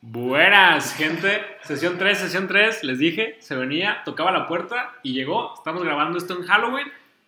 [0.00, 1.40] Buenas, gente.
[1.64, 2.84] Sesión 3, sesión 3.
[2.84, 5.54] Les dije, se venía, tocaba la puerta y llegó.
[5.54, 6.86] Estamos grabando esto en Halloween.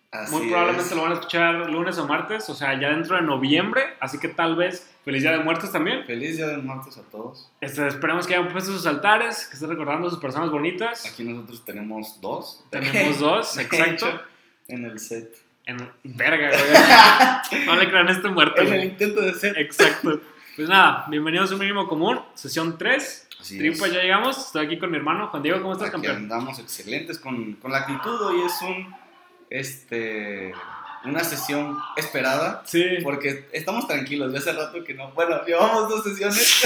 [0.09, 0.95] Así Muy probablemente es.
[0.95, 3.81] lo van a escuchar lunes o martes, o sea, ya dentro de noviembre.
[3.99, 6.05] Así que tal vez feliz día de muertos también.
[6.05, 7.49] Feliz Día de Muertos a todos.
[7.61, 11.05] Este, esperemos que hayan puesto sus altares, que estén recordando a sus personas bonitas.
[11.05, 12.63] Aquí nosotros tenemos dos.
[12.69, 14.07] Tenemos dos, exacto.
[14.07, 14.21] hecho,
[14.67, 15.33] En el set.
[15.65, 17.65] En, verga, güey.
[17.65, 18.61] No le crean a este muerto.
[18.61, 19.55] En el intento de set.
[19.57, 20.19] Exacto.
[20.55, 23.27] Pues nada, bienvenidos a un mínimo común, sesión 3.
[23.39, 23.93] Así Triunfo, es.
[23.93, 24.37] ya llegamos.
[24.37, 25.61] Estoy aquí con mi hermano Juan Diego.
[25.61, 26.17] ¿Cómo estás, Aquí campeón?
[26.17, 28.21] andamos excelentes con, con la actitud.
[28.21, 28.93] Hoy es un.
[29.49, 30.53] Este.
[31.05, 32.61] Una sesión esperada.
[32.65, 32.83] Sí.
[33.01, 34.31] Porque estamos tranquilos.
[34.33, 35.11] Ya hace rato que no.
[35.11, 36.63] Bueno, llevamos dos sesiones.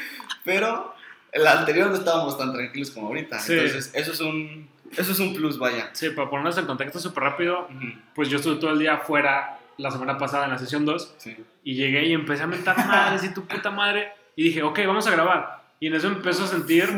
[0.44, 0.94] pero
[1.32, 3.38] la anterior no estábamos tan tranquilos como ahorita.
[3.38, 3.52] Sí.
[3.54, 4.68] Entonces, eso es un.
[4.96, 5.90] Eso es un plus, vaya.
[5.92, 7.68] Sí, para ponernos en contexto súper rápido,
[8.14, 11.36] pues yo estuve todo el día afuera la semana pasada en la sesión 2 Sí.
[11.64, 15.06] y llegué y empecé a mentar madres y tu puta madre y dije, ok, vamos
[15.06, 15.62] a grabar.
[15.80, 16.88] Y en eso empiezo a sentir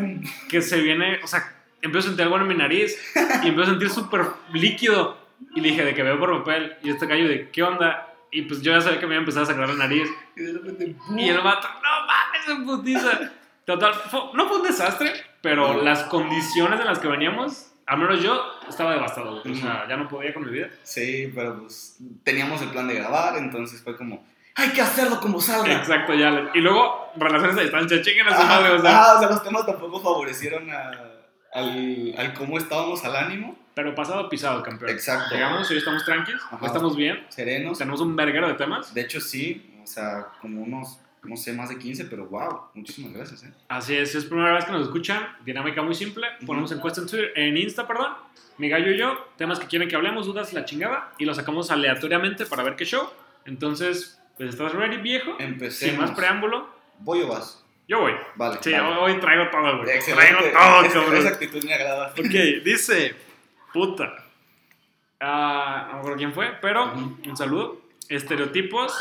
[0.48, 1.44] que se viene, o sea,
[1.82, 2.96] empiezo a sentir algo en mi nariz
[3.42, 4.22] y empiezo a sentir súper
[4.52, 5.18] líquido.
[5.54, 6.74] Y le dije, de que veo por papel.
[6.82, 8.06] Y este gallo de, ¿qué onda?
[8.30, 10.08] Y pues yo ya sabía que me iba a empezar a sacar la nariz.
[10.36, 10.94] Y de repente.
[11.06, 11.18] ¡pum!
[11.18, 13.32] Y el vato, no mames, en putiza.
[13.66, 18.22] Total, fue- no fue un desastre, pero las condiciones en las que veníamos, al menos
[18.22, 19.42] yo, estaba devastado.
[19.42, 20.68] O sea, ya no podía con mi vida.
[20.82, 25.40] Sí, pero pues teníamos el plan de grabar, entonces fue como, hay que hacerlo como
[25.40, 25.72] salga.
[25.74, 26.50] Exacto, ya.
[26.54, 28.98] Y luego, relaciones a distancia, chinguen a su madre, o sea.
[29.02, 30.92] ah, o sea, los temas tampoco favorecieron a-
[31.52, 33.56] al, al cómo estábamos al ánimo.
[33.74, 34.90] Pero pasado pisado, campeón.
[34.90, 35.34] Exacto.
[35.34, 37.24] Llegamos y hoy estamos tranquilos, estamos bien.
[37.28, 37.78] Serenos.
[37.78, 38.92] Tenemos un verguero de temas.
[38.92, 43.12] De hecho, sí, o sea, como unos, no sé, más de 15, pero wow, muchísimas
[43.12, 43.52] gracias, ¿eh?
[43.68, 45.36] Así es, si es primera vez que nos escuchan.
[45.44, 46.26] Dinámica muy simple.
[46.46, 48.12] Ponemos encuesta en Twitter, en Insta, perdón.
[48.58, 51.12] Mi gallo y yo, temas que quieren que hablemos, dudas, la chingada.
[51.18, 53.08] Y lo sacamos aleatoriamente para ver qué show.
[53.44, 55.36] Entonces, pues estás ready, viejo.
[55.38, 55.92] Empecemos.
[55.92, 56.68] Sin más preámbulo,
[57.00, 57.64] ¿Voy o vas?
[57.88, 58.12] yo voy.
[58.36, 58.58] Vale.
[58.60, 58.96] Sí, vale.
[58.98, 59.98] hoy traigo todo, güey.
[60.00, 61.16] Traigo todo, cabrón.
[61.16, 62.08] Esa actitud me agrada.
[62.12, 63.14] Ok, dice,
[63.72, 64.24] puta.
[65.20, 67.18] Ah, no me acuerdo quién fue, pero Ujú.
[67.26, 67.80] un saludo.
[68.08, 68.92] Estereotipos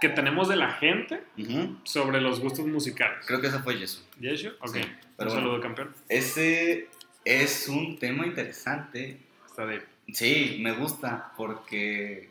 [0.00, 1.76] que tenemos de la gente Ujú.
[1.84, 3.24] sobre los gustos musicales.
[3.26, 4.00] Creo que esa fue Yesu.
[4.20, 4.50] ¿Yeshu?
[4.60, 4.74] Ok.
[4.74, 5.62] Sí, un pero saludo, bueno.
[5.62, 5.94] campeón.
[6.08, 6.88] Ese
[7.24, 9.82] es un tema interesante Está de...
[10.12, 12.30] Sí, me gusta porque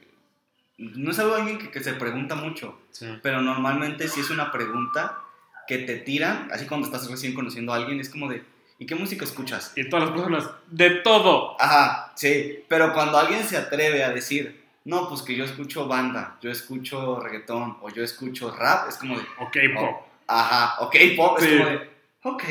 [0.77, 3.07] no es algo alguien que, que se pregunta mucho, Sí.
[3.21, 5.19] pero normalmente si es una pregunta
[5.67, 8.43] que te tiran, así cuando estás recién conociendo a alguien, es como de,
[8.79, 9.73] ¿y qué música escuchas?
[9.75, 11.61] Y todas las personas, de todo.
[11.61, 16.37] Ajá, sí, pero cuando alguien se atreve a decir, no, pues que yo escucho banda,
[16.41, 20.01] yo escucho reggaetón o yo escucho rap, es como de, Ok, pop.
[20.27, 21.45] ajá, ok, pop, Sí.
[21.45, 21.89] es como de,
[22.23, 22.43] ok,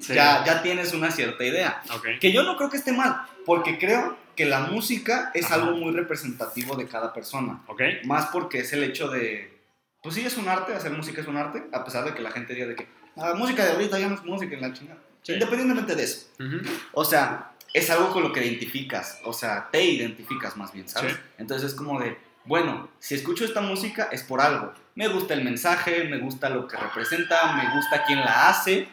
[0.00, 0.14] Sí.
[0.14, 1.82] ya, ya tienes una cierta idea.
[1.94, 2.06] Ok.
[2.20, 5.56] Que yo no creo que esté mal, porque creo que la música es Ajá.
[5.56, 7.60] algo muy representativo de cada persona.
[7.66, 7.82] Ok.
[8.04, 9.60] Más porque es el hecho de,
[10.02, 12.30] pues sí es un arte, hacer música es un arte, a pesar de que la
[12.30, 15.00] gente diga de que la música de ahorita ya no es música en la chingada.
[15.22, 15.34] Sí.
[15.34, 16.26] Independientemente de eso.
[16.40, 16.58] Ujú.
[16.94, 21.14] O sea, es algo con lo que identificas, o sea, te identificas más bien, ¿sabes?
[21.14, 21.18] Sí.
[21.38, 24.72] Entonces es como de, bueno, si escucho esta música es por algo.
[24.94, 28.88] Me gusta el mensaje, me gusta lo que representa, me gusta quién la hace.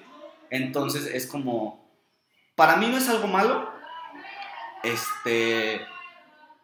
[0.49, 1.89] Entonces es como,
[2.55, 3.73] para mí no es algo malo.
[4.83, 5.81] Este,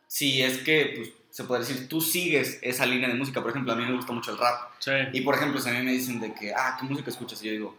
[0.08, 3.42] si es que, pues, se puede decir, tú sigues esa línea de música.
[3.42, 4.72] Por ejemplo, a mí me gusta mucho el rap.
[4.80, 4.92] Sí.
[5.12, 7.44] Y por ejemplo, si a mí me dicen de que, ah, ¿qué música escuchas?
[7.44, 7.76] Y yo digo,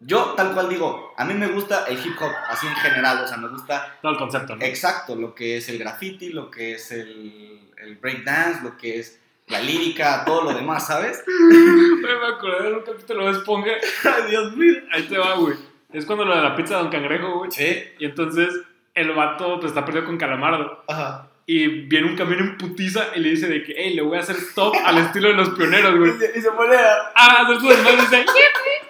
[0.00, 3.26] yo tal cual digo, a mí me gusta el hip hop, así en general, o
[3.26, 4.64] sea, me gusta Todo el concepto, ¿no?
[4.64, 9.20] exacto lo que es el graffiti, lo que es el, el breakdance, lo que es
[9.48, 11.22] la lírica, todo lo demás, ¿sabes?
[11.26, 13.70] Me acordé de un capítulo de Esponja.
[14.04, 14.74] Ay, Dios mío.
[14.90, 15.54] Ahí te va, güey.
[15.92, 17.50] Es cuando lo de la pizza de Don Cangrejo, güey.
[17.52, 18.48] Sí, Y entonces
[18.94, 20.84] el vato pues, está perdido con Calamardo.
[20.88, 21.28] ajá.
[21.48, 24.20] Y viene un camión en putiza y le dice de que, hey, le voy a
[24.20, 26.10] hacer stop al estilo de los pioneros, güey.
[26.34, 27.12] Y se pone a...
[27.14, 28.24] Ah, hacer su desmadre y dice.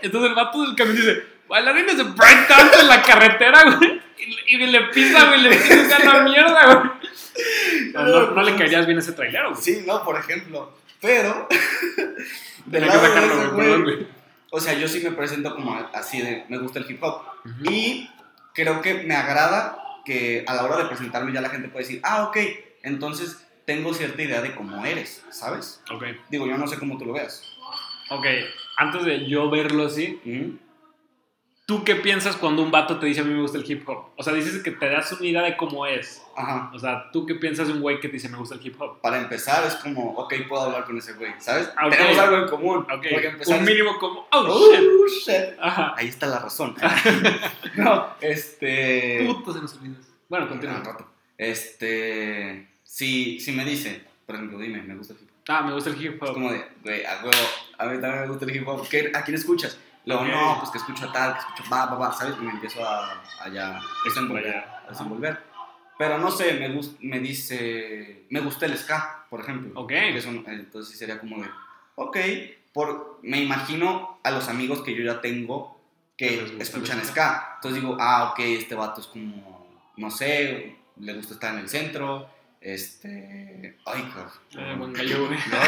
[0.02, 4.00] Entonces el vato del camión dice, bailarines de breakdance en la carretera, güey.
[4.48, 6.90] Y, y le pisa, güey, le pisa la mierda, güey.
[7.92, 9.62] No, no, no le caerías bien a ese trailero, güey.
[9.62, 10.76] Sí, no, por ejemplo.
[11.00, 11.48] Pero...
[12.70, 14.06] Tenía que sacarlo, güey, perdón, güey, güey.
[14.50, 17.22] O sea, yo sí me presento como así de, me gusta el hip hop.
[17.44, 17.70] Ujú.
[17.70, 18.10] Y
[18.54, 22.00] creo que me agrada que a la hora de presentarme ya la gente puede decir,
[22.04, 22.38] ah, ok,
[22.82, 25.82] entonces tengo cierta idea de cómo eres, ¿sabes?
[25.92, 27.42] Ok, Digo, yo no sé cómo tú lo veas.
[28.10, 28.24] ok.
[28.76, 30.20] Antes de yo verlo así.
[31.66, 34.10] ¿tú qué piensas cuando un vato te dice a mí me gusta el hip hop?
[34.16, 36.22] O sea, dices que te das una idea de cómo es.
[36.36, 36.70] Ajá.
[36.72, 38.80] O sea, ¿tú qué piensas de un güey que te dice me gusta el hip
[38.80, 39.00] hop?
[39.00, 41.68] Para empezar es como, ok, puedo hablar con ese güey, ¿sabes?
[41.76, 41.92] Ah, ok.
[41.96, 42.76] Tenemos algo en común.
[42.82, 45.24] Ok, Porque empezar un es- mínimo como, oh, Oh, shit.
[45.26, 45.58] shit.
[45.60, 45.92] Ajá.
[45.96, 46.74] Ahí está la razón.
[47.76, 49.24] no, este...
[49.26, 49.96] Puto se nos olvida.
[50.28, 50.82] Bueno, Ah, continúa.
[50.84, 51.08] rato.
[51.36, 52.68] Este...
[52.84, 55.25] Si, si me dice, por ejemplo, dime, me gusta el hip hop.
[55.48, 56.34] Ah, me gusta el hip Es hop.
[56.34, 57.32] como de, güey, a huevo,
[57.78, 58.88] a mí también me gusta el hip hop.
[58.88, 59.78] ¿Qué- ¿A quién escuchas?
[60.04, 60.28] Luego, Ok.
[60.28, 62.34] no, pues que escucho a tal, que escucho va, va, va, ¿sabes?
[62.40, 65.38] Y me empiezo a, a ya desenvolver, a desenvolver.
[65.98, 69.80] Pero no sé, me, gus- me dice, me gusta el ska, por ejemplo.
[69.80, 69.88] Ok.
[69.88, 71.48] Que son- entonces sería como de,
[71.96, 72.16] ok,
[72.72, 75.74] por, me imagino a los amigos que yo ya tengo
[76.16, 77.52] Que gusta escuchan ska.
[77.56, 79.66] Entonces digo, ah, ok, este vato es como,
[79.96, 82.28] no sé, le gusta estar en el centro,
[82.66, 84.92] este, ay, cabrón.
[84.92, 85.08] Güey.
[85.08, 85.58] No,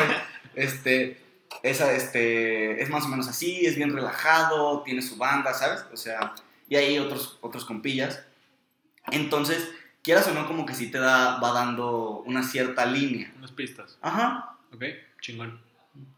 [0.56, 1.23] este,
[1.62, 5.85] esa, este, es más o menos así, es bien relajado, tiene su banda, ¿sabes?
[5.93, 6.35] O sea,
[6.69, 8.25] y hay otros, otros compillas.
[9.12, 9.71] Entonces,
[10.03, 13.33] quieras o no, como que sí te da, va dando una cierta línea.
[13.39, 13.97] Unas pistas.
[14.03, 14.56] Ajá.
[14.75, 14.83] Ok,
[15.21, 15.61] chingón.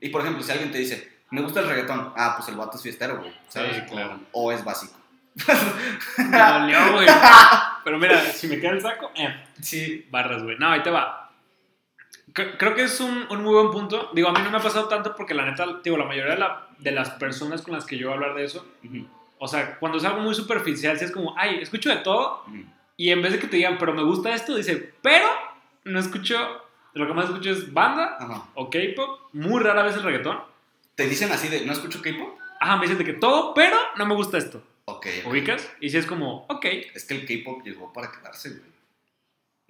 [0.00, 2.78] Y por ejemplo, si alguien te dice, me gusta el reggaetón, ah, pues el vato
[2.78, 3.32] es fiestero, güey.
[3.48, 3.76] ¿sabes?
[3.76, 4.18] Sí, claro.
[4.32, 4.98] O, o es básico.
[6.16, 7.06] Me dolió, güey.
[7.84, 10.06] Pero mira, si me queda el saco, eh, Sí.
[10.10, 10.56] barras, güey.
[10.58, 11.30] No, ahí te va.
[12.32, 14.10] Cre- Creo que es un, un muy buen punto.
[14.12, 16.38] Digo, a mí no me ha pasado tanto porque la neta, digo, la mayoría de,
[16.40, 19.06] la- de las personas con las que yo voy a hablar de eso, Ujú,
[19.38, 22.64] o sea, cuando es algo muy superficial, si es como, ay, escucho de todo, ujú.
[22.96, 25.26] y en vez de que te digan, pero me gusta esto, dice, pero
[25.84, 26.36] no escucho,
[26.94, 28.44] lo que más escucho es banda Ajá.
[28.54, 30.40] o K-pop, muy rara vez el reggaetón.
[30.94, 32.38] Te dicen así de, ¿no escucho K-pop?
[32.60, 34.62] Ajá, me dicen de que todo, pero no me gusta esto.
[34.84, 35.06] Ok.
[35.26, 35.70] ¿Ubicas?
[35.80, 36.64] Y si es como, ok.
[36.94, 38.70] Es que el K-pop llegó para quedarse, güey.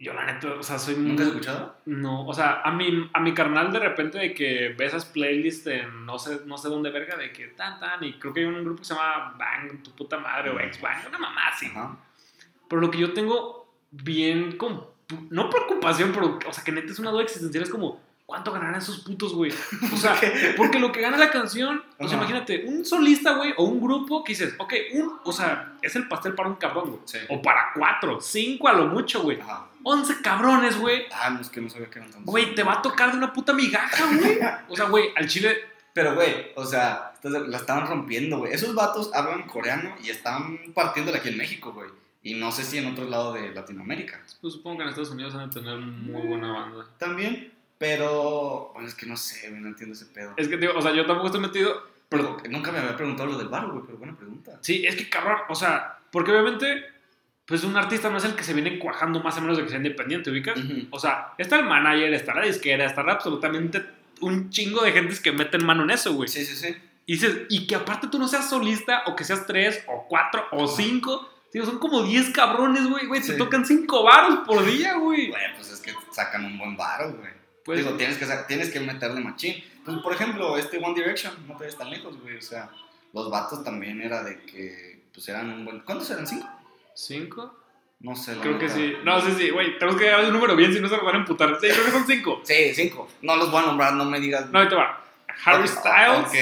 [0.00, 1.36] Yo la neta, o sea, soy ¿Nunca has muy...
[1.36, 1.76] escuchado?
[1.84, 5.66] No, o sea, a mi, a mi carnal de repente de que ve esas playlists
[5.66, 8.46] en no sé, no sé dónde verga, de que tan tan, y creo que hay
[8.46, 11.66] un grupo que se llama Bang, tu puta madre, o Ex Bang, una mamá así.
[11.66, 11.98] Ajá.
[12.66, 14.94] Pero lo que yo tengo bien, como,
[15.28, 18.76] no preocupación, pero, o sea, que neta es una duda existencial, es como, ¿cuánto ganarán
[18.76, 19.52] esos putos, güey?
[19.92, 20.14] O sea,
[20.56, 24.22] porque lo que gana la canción, o sea, imagínate, un solista, güey, o un grupo
[24.22, 27.00] que dices, ok, un, o sea, es el pastel para un cabrón, güey.
[27.06, 27.18] Sí.
[27.28, 29.40] O para cuatro, cinco a lo mucho, güey.
[29.40, 29.66] Ajá.
[29.82, 31.06] 11 cabrones, güey.
[31.12, 32.30] Ah, no, es que no sabía que eran tantos.
[32.30, 34.38] Güey, te va a tocar de una puta migaja, güey.
[34.68, 35.56] O sea, güey, al chile.
[35.92, 38.52] Pero, güey, o sea, la estaban rompiendo, güey.
[38.52, 41.88] Esos vatos hablan coreano y están partiéndola aquí en México, güey.
[42.22, 44.22] Y no sé si en otros lados de Latinoamérica.
[44.40, 46.86] Pues supongo que en Estados Unidos van a tener muy buena banda.
[46.98, 50.34] También, pero, bueno, es que no sé, güey, no entiendo ese pedo.
[50.36, 51.82] Es que, digo, o sea, yo tampoco estoy metido.
[52.10, 54.58] Pero Pero nunca me había preguntado lo del bar, güey, pero buena pregunta.
[54.60, 56.84] sí, es que cabrón, o sea, porque obviamente,
[57.46, 59.70] pues un artista no es el que se viene cuajando más o menos de que
[59.70, 60.58] sea independiente, ¿ubicas?
[60.90, 63.82] O sea, está el manager, está la disquera, está absolutamente
[64.20, 66.28] un chingo de gentes que meten mano en eso, güey.
[66.28, 66.76] Sí, sí, sí.
[67.06, 70.44] Y dices, y que aparte tú no seas solista, o que seas tres, o cuatro,
[70.50, 71.30] o cinco.
[71.50, 73.22] Digo, son como 10 cabrones, güey, güey.
[73.22, 73.36] Sí.
[73.38, 75.30] tocan 5 varos por día, güey.
[75.30, 77.39] Güey, pues es que sacan un buen varo, güey.
[77.64, 79.62] Pues, Digo, tienes que, tienes que meterle machín.
[79.84, 82.36] Pues, por ejemplo, este One Direction, no te ves tan lejos, güey.
[82.36, 82.70] O sea,
[83.12, 85.80] los vatos también era de que, pues eran un buen...
[85.80, 86.26] ¿Cuántos eran?
[86.26, 86.48] ¿Cinco?
[86.94, 87.56] ¿Cinco?
[88.00, 88.94] No sé, la Creo que sí.
[89.04, 89.78] No, sí, sí, güey.
[89.78, 91.54] Tenemos que dar el número bien, si no se nos van a emputar.
[91.60, 92.40] Sí, creo que son cinco.
[92.44, 93.08] Sí, cinco.
[93.20, 94.48] No los voy a nombrar, no me digas.
[94.50, 94.99] No, ahí te va.
[95.44, 96.32] Harry Styles.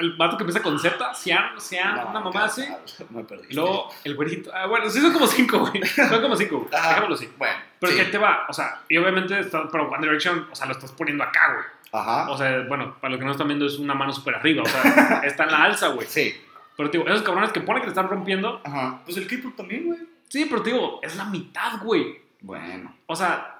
[0.00, 1.14] El vato que empieza con Z.
[1.14, 1.50] Cian,
[1.96, 2.64] No, una mamá así.
[3.10, 3.54] Me perdiste.
[3.54, 4.50] Luego, el güerito.
[4.54, 5.84] Ah, bueno, sí son como cinco, güey.
[5.84, 6.58] Son como cinco.
[6.70, 6.70] güey.
[6.70, 7.28] Dejémoslo así.
[7.36, 7.98] Bueno, Pero sí.
[7.98, 8.46] que te va.
[8.48, 11.64] O sea, y obviamente, está, pero One Direction, o sea, lo estás poniendo acá, güey.
[11.92, 12.30] Ajá.
[12.30, 14.62] O sea, bueno, para los que no están viendo, es una mano súper arriba.
[14.62, 16.06] O sea, está en la alza, güey.
[16.06, 16.34] Sí.
[16.76, 18.60] Pero, digo, esos cabrones que pone que le están rompiendo.
[18.64, 19.00] Ajá.
[19.04, 19.98] Pues el K-pop también, güey.
[20.28, 22.20] Sí, pero, digo, es la mitad, güey.
[22.40, 22.94] Bueno.
[23.06, 23.57] O sea,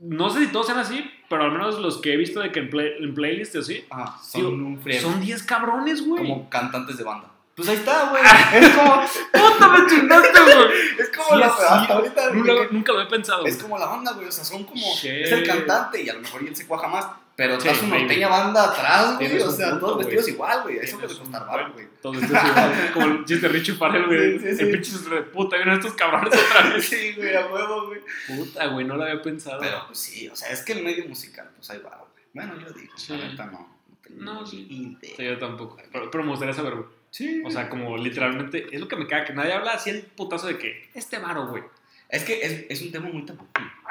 [0.00, 2.60] no sé si todos sean así, pero al menos los que he visto de que
[2.60, 4.18] en, play, en playlists y así, Ajá.
[4.22, 5.10] Son Digo, un friego.
[5.10, 6.22] son 10 cabrones, güey.
[6.22, 7.30] como cantantes de banda.
[7.56, 8.22] Pues ahí está, güey.
[8.54, 9.02] es como,
[9.32, 10.68] ¡Puta, me chingaste, güey!
[10.98, 11.62] es como Sí, la sí.
[11.68, 12.30] hasta ahorita.
[12.32, 13.46] Nunca, nunca lo he pensado.
[13.46, 13.62] Es güey.
[13.62, 14.26] como la banda, güey.
[14.26, 14.84] O sea, son como.
[15.02, 17.06] Es el cantante y a lo mejor él se cuaja más.
[17.36, 19.40] Pero Sí, está su norteña banda atrás, güey.
[19.40, 20.76] O sea, punto, todos vestidos igual, güey.
[20.78, 21.86] Eso Tienes puede un costar buen- bar, güey.
[22.00, 24.38] Todo esto es igual, como el chiste de Richie Farrell, güey.
[24.38, 24.62] Sí, sí, sí.
[24.62, 26.84] El pinche de puta, vienen estos cabrones otra vez.
[26.88, 28.00] Sí, güey, a huevo, güey.
[28.28, 29.60] Puta, güey, no lo había pensado.
[29.60, 32.24] Pero pues sí, o sea, es que el medio musical, pues ahí va, güey.
[32.34, 33.74] Bueno, yo digo, la neta no.
[34.10, 34.98] No, No, ni sí.
[35.18, 35.76] yo tampoco.
[35.92, 36.86] Pero, pero me gustaría saber, güey.
[37.10, 37.42] Sí.
[37.44, 40.46] O sea, como literalmente, es lo que me caga, que nadie habla así el putazo
[40.46, 41.64] de que este varo, güey.
[42.08, 43.44] Es que es, es un tema muy tabú.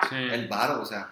[0.09, 0.15] Sí.
[0.15, 1.09] El bar, o sea.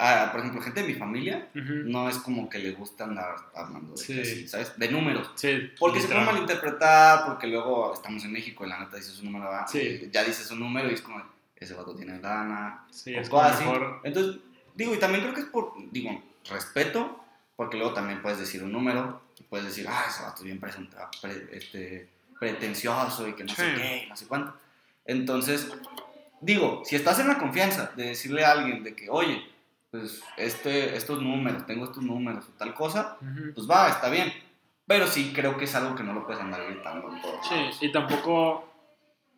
[0.00, 1.72] Ah, por ejemplo, gente de mi familia Ujú.
[1.84, 4.20] no es como que le gusta andar hablando de, Sí.
[4.20, 4.76] así, ¿sabes?
[4.78, 5.30] De números.
[5.36, 5.70] Sí.
[5.78, 9.44] Porque se puede malinterpretar, porque luego estamos en México y la neta dice su número,
[9.44, 9.66] ¿verdad?
[9.68, 10.08] Sí.
[10.12, 11.22] ya dice su número y es como,
[11.56, 13.62] ese vato tiene lana, Sí, o es como así.
[13.64, 14.00] mejor.
[14.02, 14.40] Entonces,
[14.74, 17.22] digo, y también creo que es por, digo, respeto,
[17.56, 20.58] porque luego también puedes decir un número, y puedes decir, ah, ese vato es bien
[20.60, 24.54] presenta- pre- este, pretencioso y que no sé qué, no sé cuánto.
[25.04, 25.68] Entonces,
[26.40, 29.42] digo, si estás en la confianza de decirle a alguien de que, oye,
[29.90, 33.52] pues este, estos números, tengo estos números o tal cosa, Ujú.
[33.54, 34.32] pues va, está bien.
[34.86, 37.54] Pero sí creo que es algo que no lo puedes andar gritando en todos Sí,
[37.54, 37.78] lados.
[37.82, 38.68] y tampoco,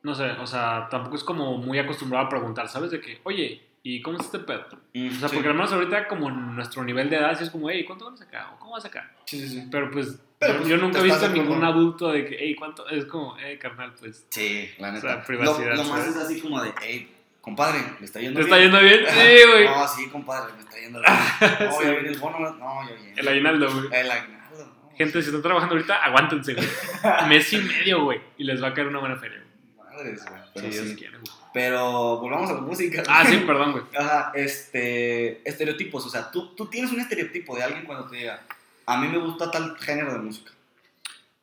[0.02, 2.90] no sé, o sea, tampoco es como muy acostumbrado a preguntar, ¿sabes?
[2.90, 4.64] De que, oye, ¿y cómo es este pedo?
[4.94, 5.34] Mm, O sea, sí.
[5.34, 8.20] porque al menos ahorita como nuestro nivel de edad, sí es como, hey, ¿cuánto vas
[8.20, 8.54] a sacar?
[8.54, 9.10] ¿O cómo vas a sacar?
[9.26, 9.68] Sí, sí, sí.
[9.70, 12.54] Pero pues Pero, yo, pues, yo nunca he visto a ningún adulto de que, hey,
[12.58, 12.88] ¿cuánto?
[12.88, 14.26] Es como, eh, carnal, pues.
[14.30, 15.06] Sí, la O neta.
[15.08, 18.46] sea, privacidad, Lo, lo más es así como de, hey, compadre, le está yendo ¿Te
[18.46, 18.54] bien.
[18.54, 19.00] está yendo bien?
[19.10, 19.64] Sí, güey.
[19.66, 21.12] No, sí, compadre, me está yendo bien.
[21.68, 21.84] No, Sí.
[21.84, 22.38] ya viene el bono.
[22.54, 23.20] No, ya viene.
[23.20, 23.86] El aguinaldo, güey.
[24.00, 24.90] El aguinaldo, no.
[24.96, 26.66] Gente, si están trabajando ahorita, aguántense, güey.
[27.28, 28.20] Mes y medio, güey.
[28.38, 29.38] Y les va a caer una buena feria,
[29.76, 29.92] güey.
[29.92, 30.40] Madres, güey.
[30.54, 30.96] Pero, Si Dios sí.
[30.96, 31.32] quiere, güey.
[31.52, 33.02] Pero volvamos a la música.
[33.06, 33.84] Ah, sí, perdón, güey.
[33.94, 38.40] Ajá, este, estereotipos, o sea, tú, tú tienes un estereotipo de alguien cuando te diga,
[38.86, 40.50] a mí me gusta tal género de música.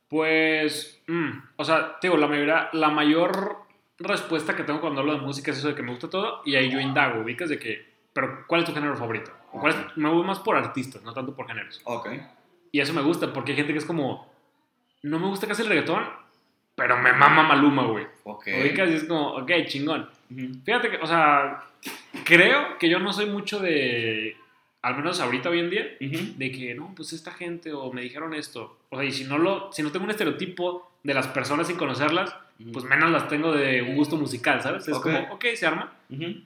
[0.07, 3.57] Pues, mm, o sea, te digo, la mayoría, la mayor
[3.99, 6.55] respuesta que tengo cuando hablo de música es eso de que me gusta todo y
[6.55, 9.31] ahí yo indago, ubicas de que, pero ¿cuál es tu género favorito?
[9.51, 11.81] O cuál es- me voy más por artistas, no tanto por géneros.
[11.83, 12.09] Ok.
[12.71, 14.31] Y eso me gusta porque hay gente que es como,
[15.03, 16.03] no me gusta casi el reggaetón,
[16.75, 18.07] pero me mama Maluma, güey.
[18.23, 18.47] Ok.
[18.61, 20.09] Ubicas y es como, ok, chingón.
[20.63, 21.63] Fíjate que, o sea,
[22.23, 24.37] creo que yo no soy mucho de,
[24.81, 26.33] al menos ahorita hoy en día, Ujú.
[26.37, 28.77] de que no, pues esta gente o me dijeron esto.
[28.89, 31.75] O sea, y si no lo, si no tengo un estereotipo de las personas sin
[31.75, 32.71] conocerlas, Ujú.
[32.71, 34.87] pues menos las tengo de un gusto musical, ¿sabes?
[34.87, 35.03] Es Ok.
[35.03, 35.93] como, ok, se arma.
[36.09, 36.41] Ujú.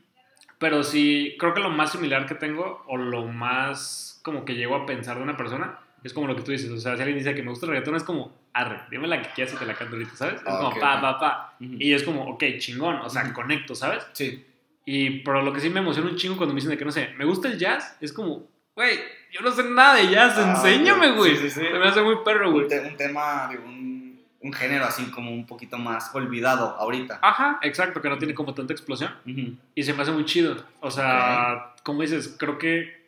[0.58, 4.76] Pero sí, creo que lo más similar que tengo, o lo más como que llego
[4.76, 6.72] a pensar de una persona, es como lo que tú dices.
[6.72, 9.22] O sea, si alguien dice que me gusta el reggaetón, es como, arre, dime la
[9.22, 10.36] que quieras y te la canto ahorita, ¿sabes?
[10.36, 11.56] Es Ah, como, pa, pa, pa.
[11.60, 14.06] Y es como, ok, chingón, o sea, conecto, ¿sabes?
[14.14, 14.46] Sí.
[14.86, 16.92] Y pero lo que sí me emociona un chingo cuando me dicen de que no
[16.92, 18.44] sé, me gusta el jazz, es como,
[18.76, 19.00] güey,
[19.32, 21.36] yo no sé nada de jazz, Ah, enséñame, güey.
[21.38, 21.68] Sí, sí, sí.
[21.72, 22.64] Me hace muy perro, güey.
[22.66, 27.20] Un, te- un tema de un, un género así como un poquito más olvidado ahorita.
[27.22, 29.14] Ajá, exacto, que no tiene como tanta explosión.
[29.26, 29.56] Ujú.
[29.74, 30.58] Y se me hace muy chido.
[30.82, 33.02] O sea, como dices, creo que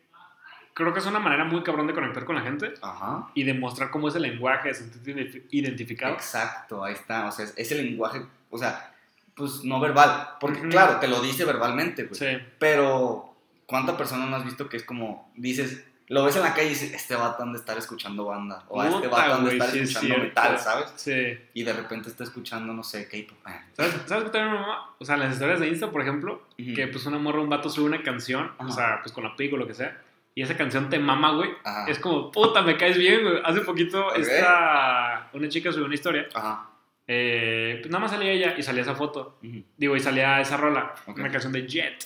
[0.72, 3.28] creo que es una manera muy cabrón de conectar con la gente Ajá.
[3.34, 6.14] y demostrar cómo es el lenguaje, de sentirte ident- identificado.
[6.14, 7.26] Exacto, ahí está.
[7.28, 8.92] O sea, es el lenguaje, o sea,
[9.36, 10.30] pues no verbal.
[10.40, 10.70] Porque, Ujú.
[10.70, 12.18] claro, te lo dice verbalmente, güey.
[12.18, 13.34] Sí, Pero,
[13.66, 16.70] ¿cuánta persona no has visto que es como, dices, lo ves en la calle y
[16.70, 18.64] dices, este vato han de estar escuchando banda?
[18.68, 20.24] O a este Puta, vato han de estar sí es escuchando cierto.
[20.40, 20.92] metal, ¿sabes?
[20.96, 21.38] sí.
[21.52, 23.36] Y de repente está escuchando, no sé, K-pop.
[23.74, 24.90] ¿Sabes, ¿Sabes qué también me mama?
[24.98, 26.74] O sea, en las historias de Insta, por ejemplo, Ujú.
[26.74, 29.56] que pues una morra, un vato sube una canción, o sea, pues con la pico
[29.56, 30.00] o lo que sea,
[30.34, 31.50] y esa canción te mama, güey.
[31.64, 31.86] Ajá.
[31.88, 33.40] Es como, puta, me caes bien, güey.
[33.44, 34.18] Hace poquito Ok.
[34.18, 36.68] esta, una chica subió una historia, Ajá.
[37.08, 39.38] Eh, pues nada más salía ella y salía esa foto.
[39.42, 39.62] Ujú.
[39.76, 41.18] Digo, y salía esa rola, Ok.
[41.18, 42.04] una canción de Jet.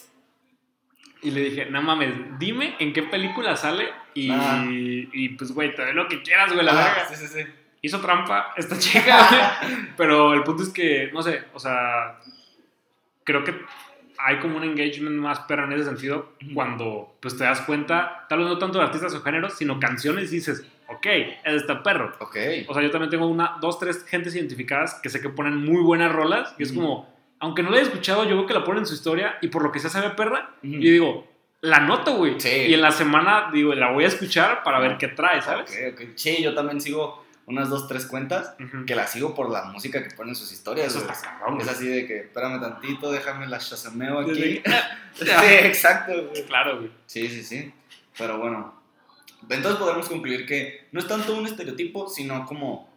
[1.22, 4.64] Y le dije, no mames, dime en qué película sale y, Ah.
[4.66, 7.08] y pues, güey, te doy lo que quieras, güey, la Ajá, verga.
[7.08, 7.46] sí, sí, sí.
[7.82, 9.76] Hizo trampa esta chica, güey.
[9.96, 12.18] Pero el punto es que, no sé, o sea,
[13.24, 13.54] creo que
[14.18, 18.40] hay como un engagement más perro en ese sentido cuando pues te das cuenta, tal
[18.40, 22.14] vez no tanto de artistas o géneros, sino canciones y dices, ok, es está perro.
[22.20, 22.36] Ok.
[22.68, 25.82] O sea, yo también tengo una, dos, tres gentes identificadas que sé que ponen muy
[25.82, 28.80] buenas rolas y es como, aunque no la haya escuchado, yo veo que la ponen
[28.80, 30.74] en su historia y por lo que sea sabe perra, Ujú.
[30.74, 31.26] y digo,
[31.62, 32.40] la noto, güey.
[32.40, 32.48] Sí.
[32.48, 35.70] Y en la semana, digo, la voy a escuchar para ver qué trae, ¿sabes?
[35.70, 36.08] Ok, ok.
[36.16, 38.86] Sí, yo también sigo unas dos, tres cuentas Ujú.
[38.86, 40.94] que las sigo por la música que ponen en sus historias.
[40.94, 44.62] Eso está cabrón, Es así de que, espérame tantito, déjame la shazameo aquí.
[45.14, 46.44] Sí, exacto, güey.
[46.46, 46.90] Claro, güey.
[47.06, 47.72] Sí, sí, sí.
[48.16, 48.79] Pero bueno,
[49.48, 52.88] entonces podemos concluir que no es tanto un estereotipo, sino como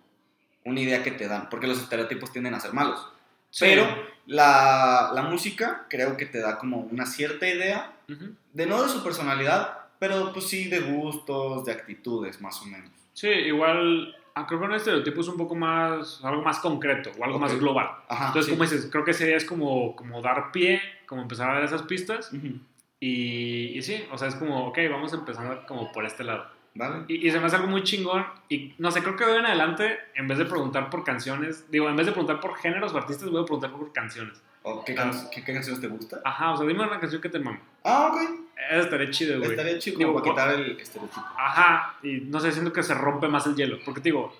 [0.66, 3.08] una idea que te dan, porque los estereotipos tienden a ser malos.
[3.50, 3.66] Sí.
[3.66, 3.86] Pero
[4.26, 8.36] la, la música creo que te da como una cierta idea, Ujú.
[8.54, 12.90] de no de su personalidad, pero pues sí de gustos, de actitudes, más o menos.
[13.14, 17.24] Sí, igual, ah, creo que un estereotipo es un poco más, algo más concreto o
[17.24, 17.42] algo Ok.
[17.44, 17.88] más global.
[18.08, 18.28] Ajá.
[18.28, 18.52] Entonces, sí.
[18.58, 21.64] como dices, creo que esa idea es como, como dar pie, como empezar a dar
[21.64, 22.60] esas pistas Ujú.
[23.08, 26.46] Y, y sí, o sea, es como, ok, vamos empezando como por este lado.
[26.76, 27.06] ¿Vale?
[27.08, 28.26] Y, y se me hace algo muy chingón.
[28.50, 31.70] Y no sé, creo que de hoy en adelante, en vez de preguntar por canciones,
[31.70, 34.42] digo, en vez de preguntar por géneros o artistas, voy a preguntar por canciones.
[34.64, 36.22] ¿O qué, can- qué- qué canciones te gusta?
[36.24, 37.60] Ajá, o sea, dime una canción que te mame.
[37.84, 38.40] Ah, ok.
[38.72, 39.52] Eso estaría chido, güey.
[39.52, 41.22] Estaría chido Digo, como para quitar el estereotipo.
[41.38, 43.78] Ajá, y no sé, siento que se rompe más el hielo.
[43.86, 44.34] Porque te digo,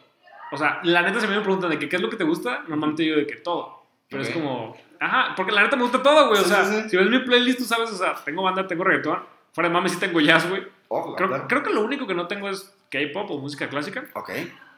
[0.52, 2.64] o sea, la neta, si me preguntan de que qué es lo que te gusta,
[2.68, 3.83] normalmente digo de que todo.
[4.10, 6.40] Pero es como, ajá, porque la neta me gusta todo, güey.
[6.40, 6.90] O Sí, sea, sí, sí.
[6.90, 9.20] si ves mi playlist, tú sabes, o sea, tengo banda, tengo reggaetón.
[9.54, 10.64] Fuera de mames, sí tengo jazz, güey.
[10.88, 14.04] Oh, Creo, que lo único que no tengo es K-pop o música clásica.
[14.14, 14.30] Ok.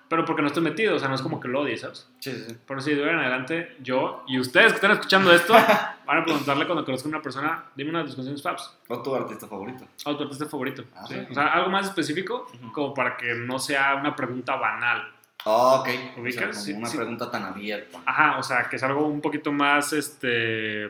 [0.08, 2.08] Pero porque no estoy metido, o sea, no es como que lo odie, ¿sabes?
[2.20, 2.58] Sí, sí, sí.
[2.68, 5.54] Pero sí, de ahora en adelante, yo y ustedes que están escuchando esto,
[6.06, 9.02] van a preguntarle cuando conozcan a una persona, dime una de tus canciones faps, ¿O
[9.02, 9.86] tu artista favorito?
[10.06, 10.84] o tu artista favorito.
[10.96, 11.06] Ah.
[11.30, 15.12] O sea, algo más específico, como para que no sea una pregunta banal.
[15.44, 15.90] Oh, ok.
[16.18, 16.40] O ¿Ubicas?
[16.40, 16.98] sea, como Sí, una sí.
[16.98, 18.00] pregunta tan abierta.
[18.06, 20.86] Ajá, o sea, que es algo un poquito más, este,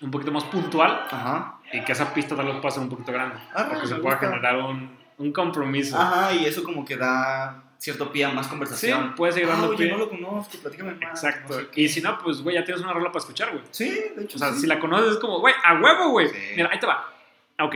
[0.00, 1.58] un poquito más puntual Ajá.
[1.72, 3.36] y que esa pista tal vez pueda ser un poquito grande.
[3.54, 5.98] Ah, porque se pueda generar un, un compromiso.
[6.00, 9.14] Ajá, y eso como que da cierto pie a más Sí, conversación.
[9.16, 9.90] puede seguir Ah, dando oye, pie.
[9.90, 11.24] no lo conozco, platícame más.
[11.24, 11.54] Exacto.
[11.60, 13.64] no sé y si no, pues, güey, ya tienes una rola para escuchar, güey.
[13.72, 14.60] Sí, de hecho O sea, sí.
[14.60, 16.28] si la conoces es como, güey, a huevo, güey.
[16.28, 16.36] Sí.
[16.56, 17.04] Mira, ahí te va.
[17.58, 17.74] Ah, Ok.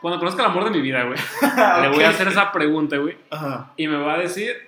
[0.00, 1.18] Cuando conozca el amor de mi vida, güey,
[1.82, 3.16] le voy a hacer esa pregunta, güey.
[3.30, 3.72] Ajá.
[3.78, 4.65] Y me va a decir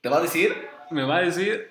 [0.00, 0.54] ¿Te va a decir?
[0.90, 1.70] Me va a decir.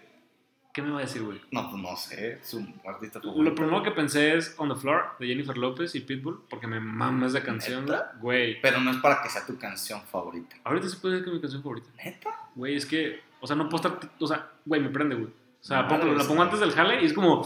[0.73, 1.41] ¿Qué me va a decir, güey?
[1.49, 2.39] No, pues no sé.
[2.43, 6.43] Su artista Lo primero que pensé es On the Floor de Jennifer López y Pitbull,
[6.47, 8.13] porque me mama esa canción, ¿Neta?
[8.21, 8.61] güey.
[8.61, 10.55] Pero no es para que sea tu canción favorita.
[10.63, 11.87] Ahorita se puede decir que es mi canción favorita.
[12.03, 12.29] ¿Neta?
[12.53, 15.27] Güey, es que, o sea, no puedo estar, o sea, güey, me prende, güey.
[15.29, 17.41] O sea, pongo- la pongo antes del jale y es como,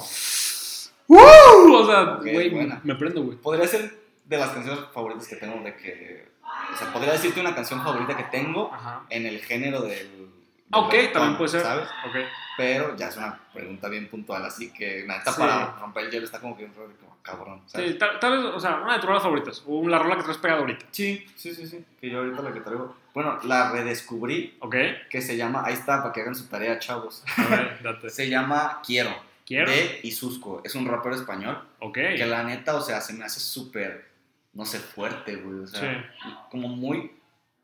[1.07, 1.73] ¡Woo!
[1.73, 2.81] O sea, Ok, güey, buena.
[2.83, 3.37] me prendo, güey.
[3.37, 6.31] Podría ser de las canciones favoritas que tengo de que...
[6.73, 9.03] O sea, podría decirte una canción favorita que tengo Ajá.
[9.09, 10.29] en el género del...
[10.73, 11.61] Ok, también puede ser.
[11.61, 11.87] ¿Sabes?
[12.07, 12.15] Ok.
[12.57, 15.39] Pero ya es una pregunta bien puntual, así que neta Sí.
[15.39, 17.91] para romper el hielo está como que un como cabrón, ¿sabes?
[17.93, 19.63] Sí, tal, tal vez, o sea, una de tus rolas favoritas.
[19.67, 20.85] O la rola que traes pegada ahorita.
[20.91, 21.83] Sí, sí, sí, sí.
[21.99, 22.95] Que yo ahorita la que traigo.
[23.13, 24.75] Bueno, la redescubrí, Ok.
[25.09, 27.23] que se llama, ahí está, para que hagan su tarea, chavos.
[27.37, 28.09] A ver, date.
[28.09, 29.69] Se llama Quiero, Quiero.
[29.71, 30.61] de Isusco.
[30.63, 31.93] Es un rapero español Ok.
[31.95, 34.09] que la neta, o sea, se me hace súper,
[34.53, 35.59] no sé, fuerte, güey.
[35.61, 36.13] O sea,
[36.49, 37.11] como muy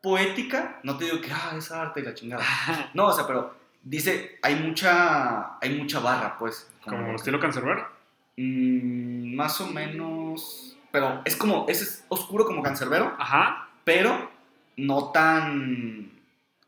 [0.02, 0.80] poética.
[0.82, 2.44] No te digo que, ah, es arte y la chingada.
[2.94, 6.70] No, o sea, pero dice, hay mucha, hay mucha barra, pues.
[6.84, 7.86] Como estilo cancerbero.
[8.36, 10.76] Mm, más o menos.
[10.90, 13.68] Pero es como, es oscuro como cancerbero, Ajá.
[13.84, 14.30] pero
[14.76, 16.12] no tan.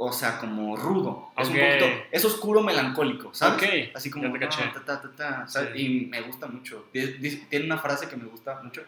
[0.02, 1.30] O sea, como rudo.
[1.38, 1.86] Es un poquito.
[2.10, 3.62] Es oscuro melancólico, ¿sabes?
[3.90, 3.96] Ok.
[3.96, 4.26] Así como.
[4.26, 4.62] Ya te caché.
[4.64, 5.70] "Ah, ta, ta, ta, ta", ¿sabes?
[5.74, 5.80] Sí.
[6.04, 6.86] Y me gusta mucho.
[6.92, 8.82] Tiene una frase que me gusta mucho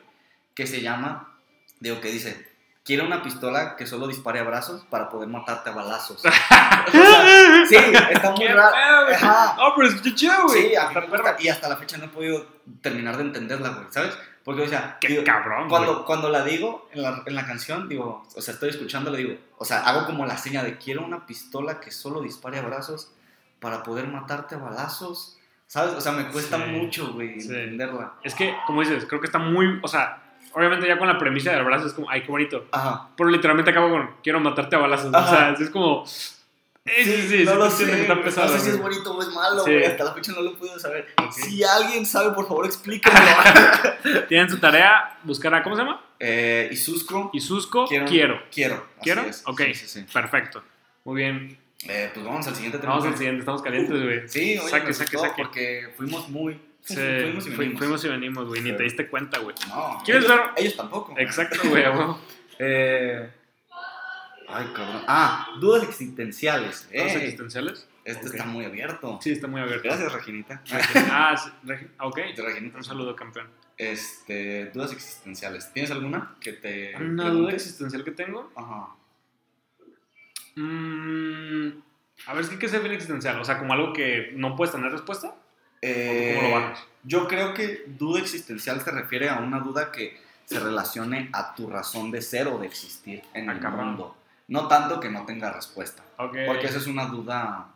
[0.55, 1.35] que se llama.
[1.81, 2.52] Digo, que dice.
[2.85, 6.23] Quiero una pistola que solo dispare a brazos para poder matarte a balazos.
[6.85, 7.77] O sea, sí,
[8.11, 8.75] está muy ¡Qué raro.
[9.61, 10.71] Oh, pero es chido, güey.
[10.71, 12.45] Sí, a mí me gusta, y hasta la fecha no he podido
[12.81, 14.17] terminar de entenderla, güey, ¿sabes?
[14.45, 16.05] Porque, o sea, Qué digo, cabrón, cuando, güey.
[16.07, 19.35] cuando la digo en la, en la canción, digo, o sea, estoy escuchando, le digo,
[19.59, 23.13] o sea, hago como la seña de quiero una pistola que solo dispare a brazos
[23.61, 25.95] para poder matarte a balazos, ¿sabes?
[25.95, 27.49] O sea, me cuesta Sí, mucho, güey, sí.
[27.49, 28.15] entenderla.
[28.25, 30.22] Es que, como dices, creo que está muy, o sea,
[30.55, 32.67] obviamente ya con la premisa del brazo es como, ay, qué bonito.
[32.73, 33.09] Ajá.
[33.17, 35.13] Pero literalmente acabo con, quiero matarte a balazos.
[35.15, 36.05] O sea, es como,
[36.85, 38.53] eh, sí, sí, sí, no sí, lo sé, que está pesado.
[38.53, 40.79] no sé si es bonito o es malo, güey, hasta la fecha no lo podido
[40.79, 41.07] saber.
[41.31, 43.21] Si alguien sabe, por favor, explíquenlo.
[44.29, 46.05] Tienen su tarea, buscar a, ¿cómo se llama?
[46.19, 48.07] eh, y Suscro, Isusco, Quiero.
[48.07, 48.43] quiero.
[48.53, 48.87] quiero.
[49.03, 49.23] ¿Quiero?
[49.47, 49.63] Ok,
[50.13, 50.63] perfecto.
[51.05, 51.59] Muy bien.
[51.89, 52.93] Eh, pues vamos al siguiente tema.
[52.93, 54.29] Vamos al siguiente, estamos calientes, güey.
[54.29, 55.43] Sí, oye, Saque, saque, saque.
[55.43, 56.61] Porque fuimos muy.
[56.83, 57.79] Sí, fuimos y venimos.
[57.79, 58.61] fuimos y venimos, güey.
[58.63, 58.77] Ni Sí.
[58.77, 59.55] te diste cuenta, güey.
[59.69, 60.47] No, ¿Quieres ellos, ver?
[60.57, 61.15] ellos tampoco.
[61.19, 61.85] Exacto, güey.
[62.65, 63.31] Eh,
[64.49, 65.03] ay, cabrón.
[65.09, 66.89] Ah, dudas existenciales.
[66.93, 67.89] ¿Los Eh, existenciales?
[68.05, 69.19] este está muy abierto.
[69.23, 69.85] Sí, está muy abierto.
[69.85, 70.63] Gracias, Reginita.
[71.11, 72.19] Ah, sí, Regi- ok.
[72.37, 72.77] Reginita.
[72.79, 73.49] Un saludo, campeón.
[73.79, 75.73] Este, dudas existenciales.
[75.73, 76.95] ¿Tienes alguna que te.
[76.97, 78.53] Una duda existencial que tengo.
[78.55, 78.89] Ajá.
[80.57, 81.69] Mm,
[82.27, 83.41] a ver, es que ¿qué es bien existencial?
[83.41, 85.35] O sea, como algo que no puedes tener respuesta.
[85.83, 86.85] Eh, ¿Cómo lo bajas?
[87.05, 91.69] Yo creo que duda existencial se refiere a una duda que se relacione a tu
[91.69, 93.87] razón de ser o de existir en Ah, el cabrón.
[93.89, 94.17] mundo.
[94.49, 96.03] No tanto que no tenga respuesta.
[96.19, 96.37] Ok.
[96.47, 97.69] Porque esa es una duda,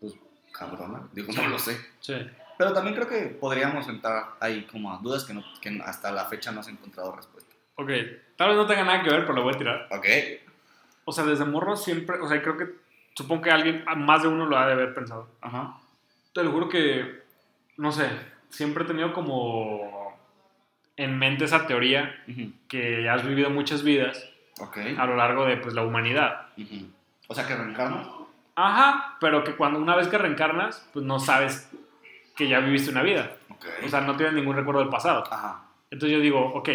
[0.00, 0.14] pues,
[0.52, 1.02] cabrona.
[1.12, 1.78] Digo, no lo sé.
[2.00, 2.14] Sí.
[2.56, 6.24] Pero también creo que podríamos entrar ahí como a dudas que, no- que hasta la
[6.26, 7.52] fecha no has encontrado respuesta.
[7.76, 7.90] Ok.
[8.36, 9.88] Tal vez no tenga nada que ver, pero lo voy a tirar.
[9.90, 10.06] Ok.
[11.04, 12.18] O sea, desde morro siempre.
[12.20, 12.68] O sea, creo que.
[13.14, 15.28] Supongo que alguien, más de uno lo ha de haber pensado.
[15.40, 15.78] Ajá.
[16.32, 17.23] Te lo juro que.
[17.76, 18.08] No sé.
[18.50, 20.14] Siempre he tenido como.
[20.96, 22.14] En mente esa teoría
[22.68, 24.78] que has vivido muchas vidas Ok.
[24.96, 26.46] a lo largo de pues, la humanidad.
[27.26, 28.06] O sea, que reencarnas.
[28.54, 31.68] Ajá, pero que cuando una vez que reencarnas, pues no sabes
[32.36, 33.36] que ya viviste una vida.
[33.48, 33.66] Ok.
[33.84, 35.24] O sea, no tienes ningún recuerdo del pasado.
[35.28, 35.64] Ajá.
[35.90, 36.68] Entonces yo digo, ok,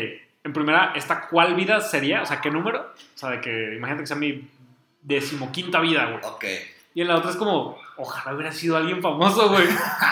[0.44, 2.22] en primera, ¿esta cuál vida sería?
[2.22, 2.82] O sea, ¿qué número?
[2.82, 4.50] O sea, de que imagínate que sea mi
[5.02, 6.20] decimoquinta vida, güey.
[6.26, 6.46] Ok.
[6.94, 9.66] Y en la otra es como, ojalá hubiera sido alguien famoso, güey.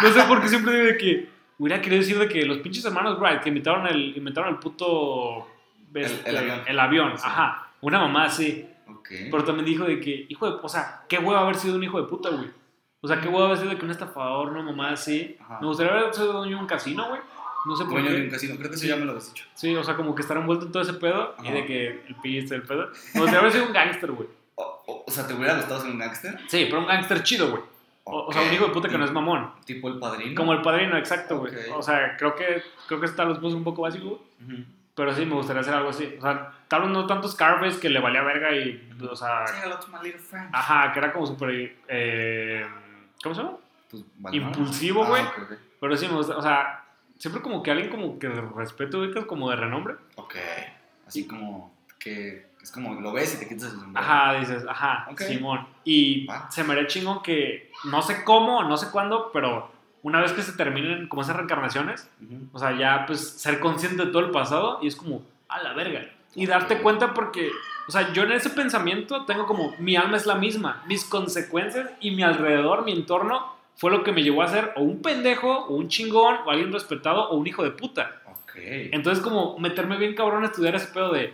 [0.03, 2.85] No sé por qué siempre digo de que hubiera querido decir de que los pinches
[2.85, 5.47] hermanos Wright que inventaron el, inventaron el puto...
[5.93, 6.61] este, el avión.
[6.67, 7.23] El avión, Sí.
[7.25, 7.67] ajá.
[7.81, 8.67] Una mamá así.
[8.89, 9.09] Ok.
[9.31, 12.01] Pero también dijo de que, hijo de, o sea, qué huevo haber sido un hijo
[12.01, 12.49] de puta, güey.
[13.01, 15.37] O sea, qué huevo haber sido de que un estafador, una mamá así.
[15.39, 15.59] Ajá.
[15.61, 17.21] Me gustaría haber sido dueño de un casino, güey.
[17.65, 18.29] No sé por Dueño de un qué.
[18.31, 18.55] casino.
[18.57, 18.87] Creo que eso Sí.
[18.89, 19.45] ya me lo habías dicho.
[19.53, 22.15] Sí, o sea, como que estar envuelto en todo ese pedo y de que el
[22.21, 22.89] piste, el pedo.
[23.13, 24.29] Me gustaría haber sido un gángster, güey.
[24.55, 26.39] O, o- o sea, ¿te hubiera gustado ser un gángster?
[26.47, 27.61] Sí, pero un gángster chido, güey.
[28.09, 29.51] O, o sea, un hijo de puta que no es mamón.
[29.65, 30.35] Tipo el padrino.
[30.35, 31.53] Como el padrino, exacto, güey.
[31.75, 34.05] O sea, creo que, creo que tal vez puse un poco básico,
[34.39, 34.55] güey.
[34.59, 34.65] Ujú.
[34.95, 36.15] Pero sí, me gustaría hacer algo así.
[36.17, 40.49] O sea, tal vez no tanto Scarface que le valía verga y, o sea, friend.
[40.51, 41.75] ajá, que era como súper.
[41.87, 42.65] Eh,
[43.21, 43.57] ¿Cómo se llama?
[43.91, 45.23] Pues, vale, Impulsivo, ah, güey.
[45.79, 46.83] Pero sí me gusta, o sea,
[47.15, 49.97] siempre como que alguien como que de respeto, ubicas como de renombre.
[50.15, 50.35] Ok.
[51.05, 54.05] Así como que es como lo ves y te quitas el sombrero.
[54.05, 55.21] Ajá, dices, ajá, Ok.
[55.21, 55.65] Simón.
[55.85, 56.51] Y Va.
[56.51, 59.71] se me haría chingón que no sé cómo, no sé cuándo, pero
[60.03, 62.49] una vez que se terminen como esas reencarnaciones, Ujú.
[62.51, 65.73] o sea, ya pues ser consciente de todo el pasado y es como, a la
[65.73, 66.01] verga.
[66.35, 67.49] Y darte cuenta porque
[67.87, 71.89] O sea, yo en ese pensamiento tengo como mi alma es la misma, mis consecuencias
[72.01, 75.65] y mi alrededor, mi entorno, fue lo que me llevó a ser o un pendejo,
[75.67, 78.21] o un chingón, o alguien respetado, o un hijo de puta.
[78.29, 78.51] Ok.
[78.57, 81.33] Entonces, como meterme bien cabrón a estudiar ese pedo de.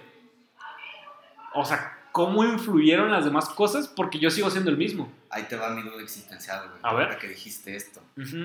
[1.55, 5.11] O sea, cómo influyeron las demás cosas porque yo sigo siendo el mismo.
[5.29, 6.79] Ahí te va mi duda existencial, güey.
[6.83, 7.17] A ver.
[7.17, 8.01] que dijiste esto.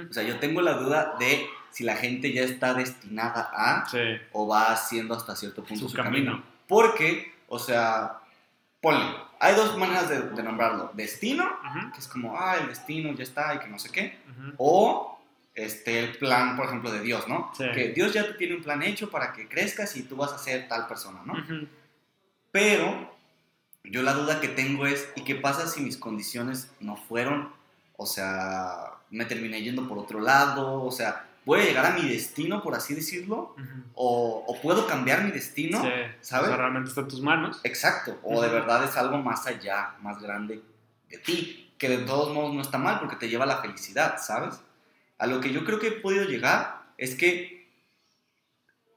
[0.09, 3.99] O sea, yo tengo la duda de si la gente ya está destinada a Sí.
[4.33, 6.33] o va haciendo hasta cierto punto Su su, camino.
[6.33, 6.45] camino.
[6.67, 8.19] Porque, o sea,
[8.81, 9.05] ponle,
[9.41, 10.91] hay dos maneras de, de nombrarlo.
[10.95, 11.47] Destino,
[11.93, 14.19] que es como, ah, el destino ya está y que no sé qué.
[14.57, 15.21] O
[15.55, 17.51] este, el plan, por ejemplo, de Dios, ¿no?
[17.57, 17.65] Sí.
[17.75, 20.39] Que Dios ya te tiene un plan hecho para que crezcas y tú vas a
[20.39, 21.35] ser tal persona, ¿no?
[22.53, 23.11] Pero
[23.85, 27.53] yo la duda que tengo es, ¿y qué pasa si mis condiciones no fueron?
[27.97, 32.09] O sea, me terminé yendo por otro lado, o sea, ¿voy a llegar a mi
[32.09, 33.55] destino, por así decirlo?
[33.57, 33.83] Ujú.
[33.95, 35.83] ¿O, o puedo cambiar mi destino?
[35.83, 35.89] Sí.
[36.21, 36.47] ¿Sabes?
[36.47, 37.61] O sea, realmente está en tus manos.
[37.65, 38.57] Exacto, o de Ujú.
[38.57, 40.63] verdad es algo más allá, más grande
[41.09, 44.17] de ti, que de todos modos no está mal porque te lleva a la felicidad,
[44.21, 44.61] ¿sabes?
[45.19, 47.67] A lo que yo creo que he podido llegar es que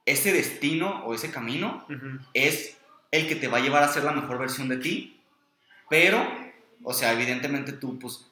[0.06, 2.20] ese destino o ese camino Ujú.
[2.34, 2.78] es
[3.12, 5.20] el que te va a llevar a ser la mejor versión de ti,
[5.90, 6.26] pero,
[6.84, 8.26] o sea, evidentemente tú, pues,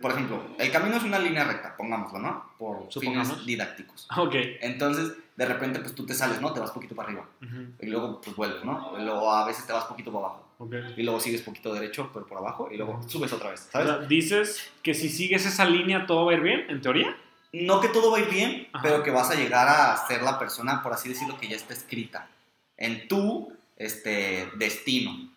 [0.00, 2.50] por ejemplo, el camino es una línea recta, pongámoslo, ¿no?
[2.58, 3.28] Por Supongamos.
[3.28, 4.06] fines didácticos.
[4.16, 4.34] Ok.
[4.60, 6.52] Entonces, de repente, pues tú te sales, ¿no?
[6.52, 7.26] Te vas poquito para arriba.
[7.42, 7.72] Ujú.
[7.80, 8.94] Y luego, pues vuelves, ¿no?
[8.98, 10.46] Luego a veces te vas poquito para abajo.
[10.58, 10.74] Ok.
[10.96, 12.68] Y luego sigues poquito derecho, pero por abajo.
[12.70, 13.88] Y luego subes otra vez, O ¿sabes?
[13.88, 17.16] sea, dices que si sigues esa línea todo va a ir bien, en teoría.
[17.52, 18.82] no que todo va a ir bien, Ajá.
[18.82, 21.72] pero que vas a llegar a ser la persona, por así decirlo, que ya está
[21.72, 22.28] escrita
[22.76, 25.28] en tu este, destino.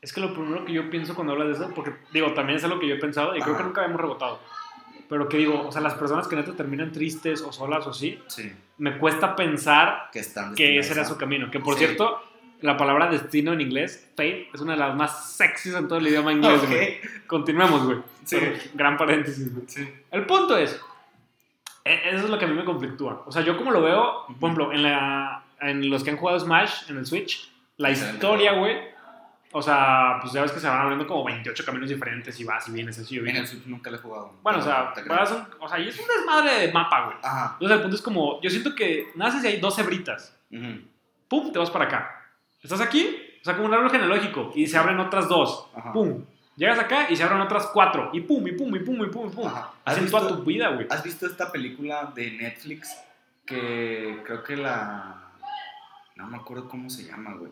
[0.00, 2.64] Es que lo primero que yo pienso cuando hablas de eso, porque digo, también es
[2.64, 3.58] algo que yo he pensado y creo Ajá.
[3.58, 4.40] que nunca habíamos rebotado.
[5.08, 8.18] Pero que digo, o sea, las personas que neta terminan tristes o solas o así,
[8.26, 8.50] Sí.
[8.78, 11.50] me cuesta pensar Que están que ese era su camino.
[11.50, 11.80] Que por Sí.
[11.84, 12.20] cierto,
[12.62, 16.06] la palabra destino en inglés, fate, es una de las más sexys en todo el
[16.08, 16.62] idioma inglés.
[16.62, 16.68] Ok.
[16.68, 17.00] güey.
[17.26, 17.98] Continuemos, güey.
[18.24, 18.38] Sí.
[18.72, 19.66] Gran paréntesis, güey.
[19.68, 19.86] Sí.
[20.10, 20.80] El punto es,
[21.84, 23.22] e- eso es lo que a mí me conflictúa.
[23.26, 26.40] O sea, yo como lo veo, por ejemplo, en, la, en los que han jugado
[26.40, 28.76] Smash en el Switch, la historia, güey,
[29.52, 32.66] o sea, pues ya ves que se van abriendo como 28 caminos diferentes y vas
[32.68, 33.66] y vienes así y En el vienes.
[33.66, 34.32] Nunca lo he jugado.
[34.42, 35.16] Bueno, o sea, te creo.
[35.16, 37.16] vas un- o sea, y es un desmadre de mapa, güey.
[37.22, 37.50] Ajá.
[37.54, 40.36] Entonces el punto es como, yo siento que naces y hay dos hebritas.
[40.50, 40.80] Ujú.
[41.28, 42.20] Pum, te vas para acá.
[42.62, 45.68] Estás aquí, o sea, como un árbol genealógico, y se abren otras dos.
[45.76, 45.92] Ajá.
[45.92, 46.24] Pum.
[46.56, 48.10] Llegas acá y se abren otras cuatro.
[48.12, 49.46] Y pum, y pum, y pum, y pum, y pum.
[49.48, 49.70] Ajá.
[49.84, 50.86] ¿Has Así en visto- toda tu vida, güey.
[50.90, 52.96] ¿Has visto esta película de Netflix
[53.44, 55.20] que creo que la...
[56.16, 57.50] No me acuerdo cómo se llama, güey.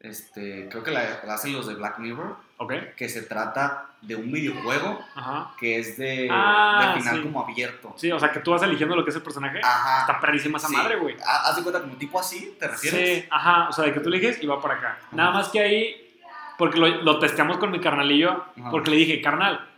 [0.00, 2.72] Este, creo que la, la hacen los de Black Mirror, Ok.
[2.96, 5.52] que se trata de un videojuego Ajá.
[5.58, 7.22] que es de, Ah, de final sí.
[7.22, 7.92] como abierto.
[7.98, 9.60] Sí, o sea, que tú vas eligiendo lo que es el personaje.
[9.62, 10.00] Ajá.
[10.00, 10.76] Está perrísima esa Sí.
[10.76, 11.16] madre, güey.
[11.26, 12.56] ¿Haz de cuenta como tipo así?
[12.58, 13.18] ¿Te refieres?
[13.22, 13.68] Sí, ajá.
[13.68, 14.98] O sea, de que tú eliges y va para acá.
[15.12, 16.14] Nada más que ahí,
[16.56, 18.70] porque lo, lo testeamos con mi carnalillo, Ajá.
[18.70, 19.68] porque le dije, carnal,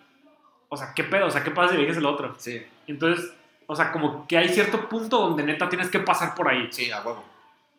[0.69, 1.27] o sea, ¿qué pedo?
[1.27, 2.35] O sea, ¿qué pasa si eliges el otro?
[2.39, 3.33] Sí, Entonces,
[3.67, 6.69] o sea, como que hay cierto punto donde neta tienes que pasar por ahí.
[6.71, 7.25] sí, a huevo.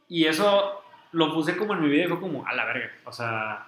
[0.10, 0.83] Y eso
[1.14, 2.92] lo puse como en mi vida y fue como, a la verga.
[3.06, 3.66] O sea,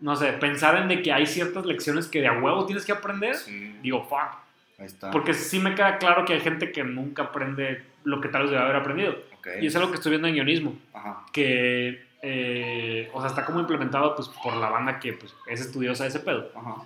[0.00, 2.92] no sé, pensar en de que hay ciertas lecciones que de a huevo tienes que
[2.92, 4.36] aprender, Sí, digo, fuck.
[4.78, 5.10] ahí está.
[5.10, 8.50] Porque sí me queda claro que hay gente que nunca aprende lo que tal vez
[8.50, 9.16] debe haber aprendido.
[9.38, 9.48] Ok.
[9.62, 11.24] Y es algo que estoy viendo en guionismo, Ajá.
[11.32, 16.04] que, eh, o sea, está como implementado pues, por la banda que pues, es estudiosa
[16.04, 16.50] de ese pedo.
[16.54, 16.76] Ajá.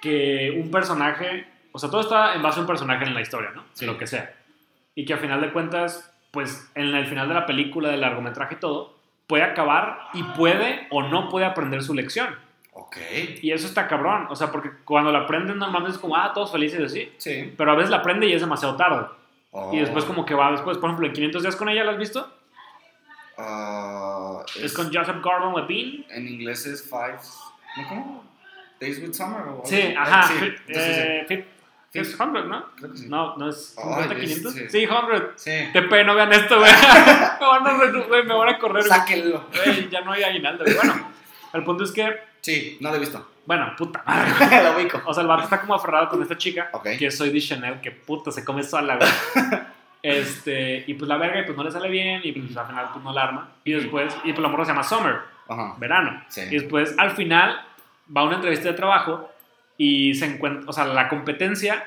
[0.00, 3.50] Que un personaje, o sea, todo está en base a un personaje en la historia,
[3.54, 3.64] ¿no?
[3.74, 3.84] Sí.
[3.86, 4.34] Lo que sea.
[4.94, 8.54] Y que a final de cuentas, pues en el final de la película, del largometraje
[8.54, 8.94] y todo,
[9.26, 12.34] puede acabar y puede o no puede aprender su lección.
[12.72, 12.96] Ok.
[13.42, 16.52] Y eso está cabrón, o sea, porque cuando la aprenden normalmente es como, ah, todos
[16.52, 17.12] felices y así.
[17.18, 17.54] Sí.
[17.56, 19.06] Pero a veces la aprende y es demasiado tarde.
[19.50, 19.72] Oh.
[19.74, 21.98] Y después como que va después, por ejemplo, en 500 días con ella, ¿la has
[21.98, 22.32] visto?
[23.36, 26.10] Ah, Es con Joseph Gordon-Levitt.
[26.10, 27.18] En inglés es Five...
[27.76, 28.24] ¿No cómo?
[28.80, 30.28] Days with Summer o Sí, ajá.
[30.28, 30.34] Sí,
[30.66, 31.34] entonces sí.
[31.34, 31.46] eh,
[31.94, 32.64] es 100, ¿no?
[32.76, 33.08] Creo que sí.
[33.08, 34.52] No, no es Ay, 50, es- 500.
[34.52, 34.60] sí.
[34.68, 34.92] Sí, 100.
[35.36, 35.50] Sí.
[35.88, 36.70] Pena, no vean esto, güey.
[36.70, 38.84] me, van a, me van a correr.
[38.86, 38.98] güey.
[38.98, 39.46] Sáquenlo.
[39.64, 40.64] Güey, ya no hay aguinaldo.
[40.64, 40.76] güey.
[40.76, 41.10] Bueno,
[41.54, 43.26] el punto es que, Sí, no lo he visto.
[43.46, 44.62] bueno, puta madre.
[44.64, 45.02] lo ubico.
[45.06, 46.88] O sea, el vato está como aferrado con esta chica, Ok.
[46.98, 49.08] que soy de Chanel, que puta se come sola, güey.
[50.00, 52.88] Este, y pues la verga, y pues no le sale bien, y pues al final
[52.92, 53.48] pues no la arma.
[53.64, 55.16] Y después, y pues la morra se llama Summer,
[55.48, 55.74] Ajá.
[55.78, 56.22] verano.
[56.28, 56.42] Sí.
[56.42, 57.60] Y después, al final,
[58.16, 59.28] va a una entrevista de trabajo
[59.78, 61.86] y se encuentra, o sea, la competencia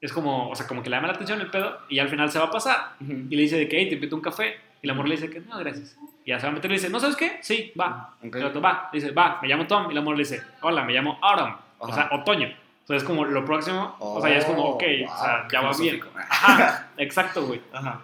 [0.00, 2.30] es como, o sea, como que le llama la atención el pedo, y al final
[2.30, 2.94] se va a pasar.
[3.00, 3.12] Ujú.
[3.30, 4.56] Y le dice de que, hey, te invito un café.
[4.82, 5.96] Y la morra le dice que no, gracias.
[6.24, 7.38] Y ya se va a meter y le dice, ¿no sabes qué?
[7.42, 8.14] Sí, va.
[8.24, 8.34] Ok.
[8.36, 8.88] El otro, va.
[8.92, 9.90] Le dice, va, me llamo Tom.
[9.90, 11.54] Y la morra le dice, hola, me llamo Autumn.
[11.78, 12.08] O Ajá.
[12.08, 12.48] sea, otoño.
[12.80, 15.60] Entonces, como lo próximo, o sea, ya es como, Oh, ok, o sea, wow, ya
[15.60, 16.00] va bien.
[16.30, 17.60] Ajá, exacto, güey.
[17.72, 18.00] Ajá.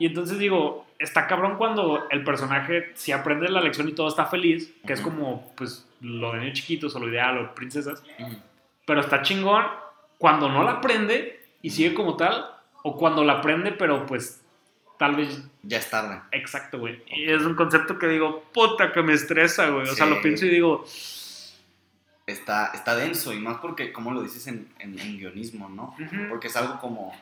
[0.00, 4.26] Y entonces digo, está cabrón cuando el personaje si aprende la lección y todo está
[4.26, 5.10] feliz, que es Ujú.
[5.10, 8.02] como, pues, lo de niños chiquitos o lo ideal o princesas.
[8.18, 8.36] Ujú.
[8.86, 9.64] Pero está chingón
[10.16, 12.46] cuando no la aprende y sigue como tal,
[12.82, 14.40] o cuando la aprende, pero pues
[14.98, 15.42] tal vez.
[15.62, 16.22] Ya es tarde.
[16.32, 17.02] Exacto, güey.
[17.08, 19.88] Y es un concepto que digo, puta, que me estresa, güey.
[19.88, 20.86] O sea, lo pienso y digo,
[22.26, 25.94] Está, está denso y más porque, como lo dices en, en, en guionismo, ¿no?
[26.28, 27.14] Porque es algo como.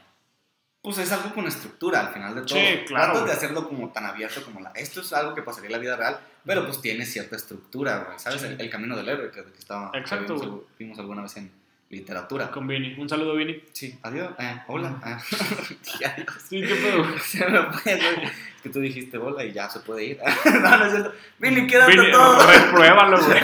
[0.85, 2.59] Pues es algo con estructura al final de todo.
[2.59, 4.71] Sí, claro, Tratas de hacerlo como tan abierto como la.
[4.77, 8.19] Esto es algo que pasaría en la vida real, pero pues tiene cierta estructura, güey.
[8.19, 8.43] ¿Sabes?
[8.43, 8.47] Sí.
[8.49, 9.91] El, el camino del héroe que, que estaba.
[9.91, 10.63] que Exacto, vimos, güey.
[10.79, 11.51] vimos alguna vez en
[11.89, 12.51] literatura.
[12.51, 12.95] con Vini.
[12.99, 13.63] Un saludo, Vini.
[13.73, 14.33] Sí, adiós.
[14.39, 14.91] eh, hola.
[14.91, 15.09] eh.
[15.09, 16.27] Adiós.
[16.49, 17.19] Sí, qué pedo.
[17.25, 18.25] Se me fue, güey.
[18.27, 20.19] Es que tú dijiste hola y ya se puede ir.
[20.45, 21.13] no, no es cierto.
[21.39, 22.47] Vini, quédate Vini, todo.
[22.47, 23.41] repruébalo, güey.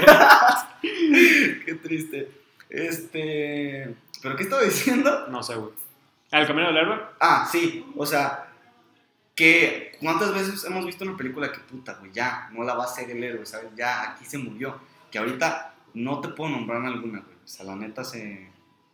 [1.65, 2.31] Qué triste.
[2.69, 3.95] Este.
[4.23, 5.27] ¿Pero qué estaba diciendo?
[5.29, 5.71] No sé, güey.
[6.31, 7.01] ¿El camino del héroe?
[7.21, 7.85] Ah, sí.
[7.97, 8.49] O sea,
[9.35, 12.87] que cuántas veces hemos visto una película que puta, güey, ya, no la va a
[12.87, 13.71] hacer el héroe, ¿sabes?
[13.75, 14.81] Ya, aquí se murió.
[15.11, 17.37] Que ahorita no te puedo nombrar alguna, güey.
[17.45, 18.49] O sea, la neta se,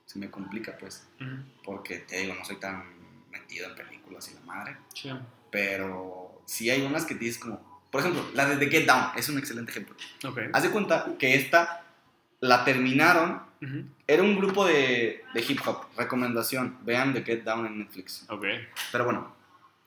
[0.06, 1.06] se me complica, pues.
[1.20, 2.84] Ujú, Porque te digo, no soy tan
[3.30, 4.76] metido en películas y la madre.
[4.94, 5.10] Sí.
[5.50, 7.76] Pero sí hay unas que te dices como.
[7.90, 9.94] Por ejemplo, la de The Get Down es un excelente ejemplo.
[10.26, 10.38] Ok.
[10.52, 11.84] Haz de cuenta que esta
[12.40, 13.42] la terminaron.
[13.66, 15.86] Ujú, Era un grupo de, de hip hop.
[15.96, 18.24] Recomendación: vean The Get Down en Netflix.
[18.28, 18.44] Ok.
[18.92, 19.34] Pero bueno,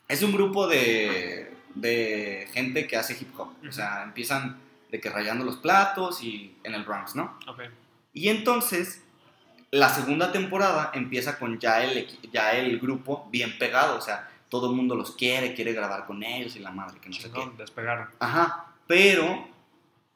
[0.08, 3.50] es un grupo de, de gente que hace hip hop.
[3.68, 4.58] O sea, empiezan
[4.92, 7.38] de que rayando los platos y en el Bronx, ¿no?
[7.48, 7.62] Ok.
[8.14, 9.04] Y entonces,
[9.72, 13.98] la segunda temporada empieza con ya el, ya el grupo bien pegado.
[13.98, 17.10] O sea, todo el mundo los quiere, quiere grabar con ellos y la madre que
[17.10, 17.40] no sé qué.
[17.40, 18.08] Chingón, despegaron.
[18.20, 19.48] Ajá, pero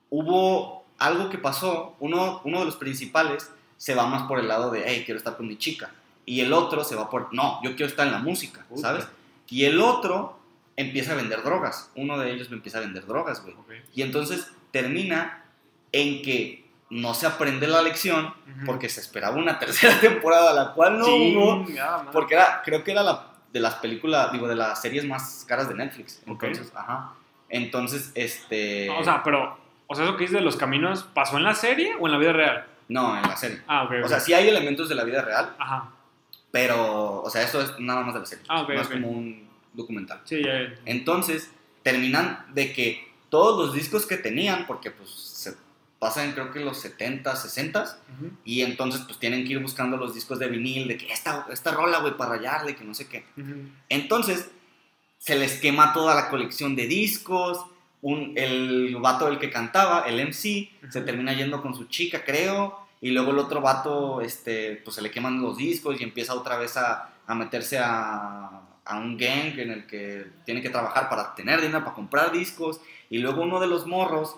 [0.10, 4.72] hubo algo que pasó, uno, uno de los principales se va más por el lado
[4.72, 5.92] de, hey, quiero estar con mi chica,
[6.26, 8.66] y el otro se va por, no, yo quiero estar en la música.
[8.76, 9.08] ¿sabes?
[9.50, 10.40] Y el otro
[10.76, 13.56] empieza a vender drogas, uno de ellos empieza a vender drogas, güey.
[13.94, 15.46] Y entonces termina
[15.92, 18.34] en que no se aprende la lección
[18.66, 21.66] porque se esperaba una tercera temporada, la cual no hubo.
[21.66, 22.10] Chingada madre.
[22.14, 25.68] Porque era, creo que era la, de las películas, digo, de las series más caras
[25.70, 26.22] de Netflix.
[26.26, 27.14] Entonces, ajá.
[27.50, 28.90] Entonces, este.
[28.90, 31.94] O sea, pero, o sea, eso que dices de los caminos, ¿pasó en la serie
[32.00, 32.66] o en la vida real?
[32.90, 33.62] No, en la serie.
[33.68, 33.92] Ah, ok.
[34.04, 35.92] O sea, sí hay elementos de la vida real, Ajá.
[36.52, 38.46] pero, o sea, eso es nada más de la serie.
[38.48, 40.22] Ah, ok, no es como un documental.
[40.26, 40.64] Sí, ya.
[40.64, 40.74] ya.
[40.86, 45.56] Entonces, terminan de que todos los discos que tenían, porque pues se
[46.00, 48.32] pasan creo que los 70, 60, Ujú.
[48.44, 51.72] y entonces pues tienen que ir buscando los discos de vinil, de que esta, esta
[51.72, 53.26] rola, güey, para rayarle, que no sé qué.
[53.38, 53.70] Ujú.
[53.90, 54.50] Entonces,
[55.18, 57.66] se les quema toda la colección de discos.
[58.04, 62.80] Un, el vato el que cantaba, el MC, se termina yendo con su chica, creo.
[63.02, 66.58] Y luego el otro vato, este, pues se le queman los discos y empieza otra
[66.58, 71.34] vez a, a meterse a, a un gang en el que tiene que trabajar para
[71.36, 72.82] tener dinero para comprar discos.
[73.10, 74.36] Y luego uno de los morros,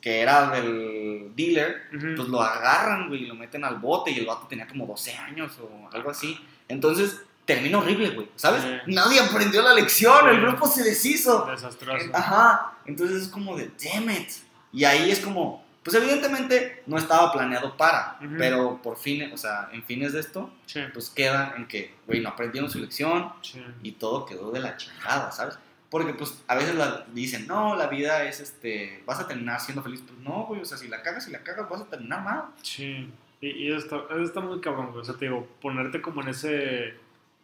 [0.00, 4.26] que era del dealer, pues lo agarran, güey, y lo meten al bote y el
[4.26, 6.38] vato tenía como 12 años o algo así.
[6.68, 8.62] Entonces, termina horrible, güey, ¿sabes?
[8.62, 8.92] Sí.
[8.92, 11.46] Nadie aprendió la lección, el grupo se deshizo.
[11.46, 12.10] Desastroso.
[12.12, 14.28] Ajá, entonces es como de, damn it.
[14.72, 19.68] Y ahí es como, pues evidentemente no estaba planeado para, pero por fin, o sea,
[19.72, 20.80] en fines de esto, Sí.
[20.92, 23.32] pues queda en que, güey, no aprendieron su lección
[23.82, 25.56] y todo quedó de la chingada, ¿sabes?
[25.88, 29.84] Porque pues a veces la- dicen, no, la vida es este, vas a terminar siendo
[29.84, 30.02] feliz.
[30.04, 32.44] Pues no, güey, o sea, si la cagas y la cagas, vas a terminar mal.
[32.60, 33.08] Sí.
[33.40, 35.02] Y, y eso está, eso está muy cabrón, güey.
[35.02, 36.94] O sea, te digo, ponerte como en ese.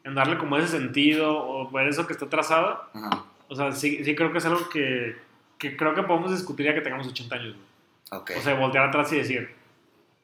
[0.04, 2.82] En darle como ese sentido o ver eso que está trazado.
[2.94, 5.16] Ajá, O sea, sí, sí creo que es algo que,
[5.58, 8.20] que creo que podemos discutir ya que tengamos 80 años, güey.
[8.20, 8.32] ok.
[8.38, 9.54] O sea, voltear atrás y decir,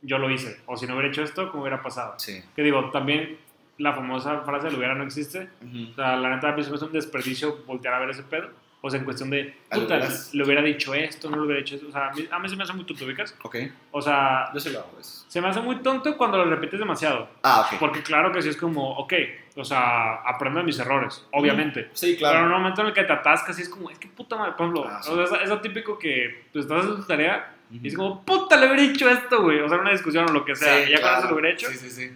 [0.02, 0.60] yo lo hice.
[0.66, 2.14] O si no hubiera hecho esto, ¿cómo hubiera pasado?
[2.18, 2.42] sí.
[2.56, 3.38] Que digo, también
[3.78, 5.48] la famosa frase del hubiera no existe.
[5.62, 5.92] Ujú.
[5.92, 8.48] O sea, la neta, a mí hace un desperdicio voltear a ver ese pedo.
[8.80, 9.98] O sea, en cuestión de, ¿lo puta,
[10.32, 11.88] le hubiera dicho esto, no le hubiera dicho esto.
[11.88, 13.34] O sea, a mí, a mí se me hace muy tonto, ¿ubicas?
[13.42, 13.56] Ok,
[13.90, 15.24] O sea, yo sí lo hago eso.
[15.26, 17.28] se me hace muy tonto cuando lo repites demasiado.
[17.42, 17.78] Ah, ok.
[17.80, 19.12] Porque claro que sí es como, ok,
[19.56, 21.90] o sea, aprendo de mis errores, obviamente.
[21.92, 22.46] Sí, Pero en claro.
[22.46, 24.66] un momento en el que te atascas, sí es como, es que puta madre, por
[24.68, 25.10] ejemplo, Ah, sí.
[25.10, 28.56] o sea, es, lo típico que tú estás haciendo tu tarea y es como, puta,
[28.56, 29.58] le hubiera dicho esto, güey.
[29.58, 30.84] O sea, una discusión o lo que sea.
[30.84, 31.22] Sí, y ya cuando claro.
[31.22, 31.68] se lo hubiera hecho.
[31.68, 32.12] Sí, sí, sí.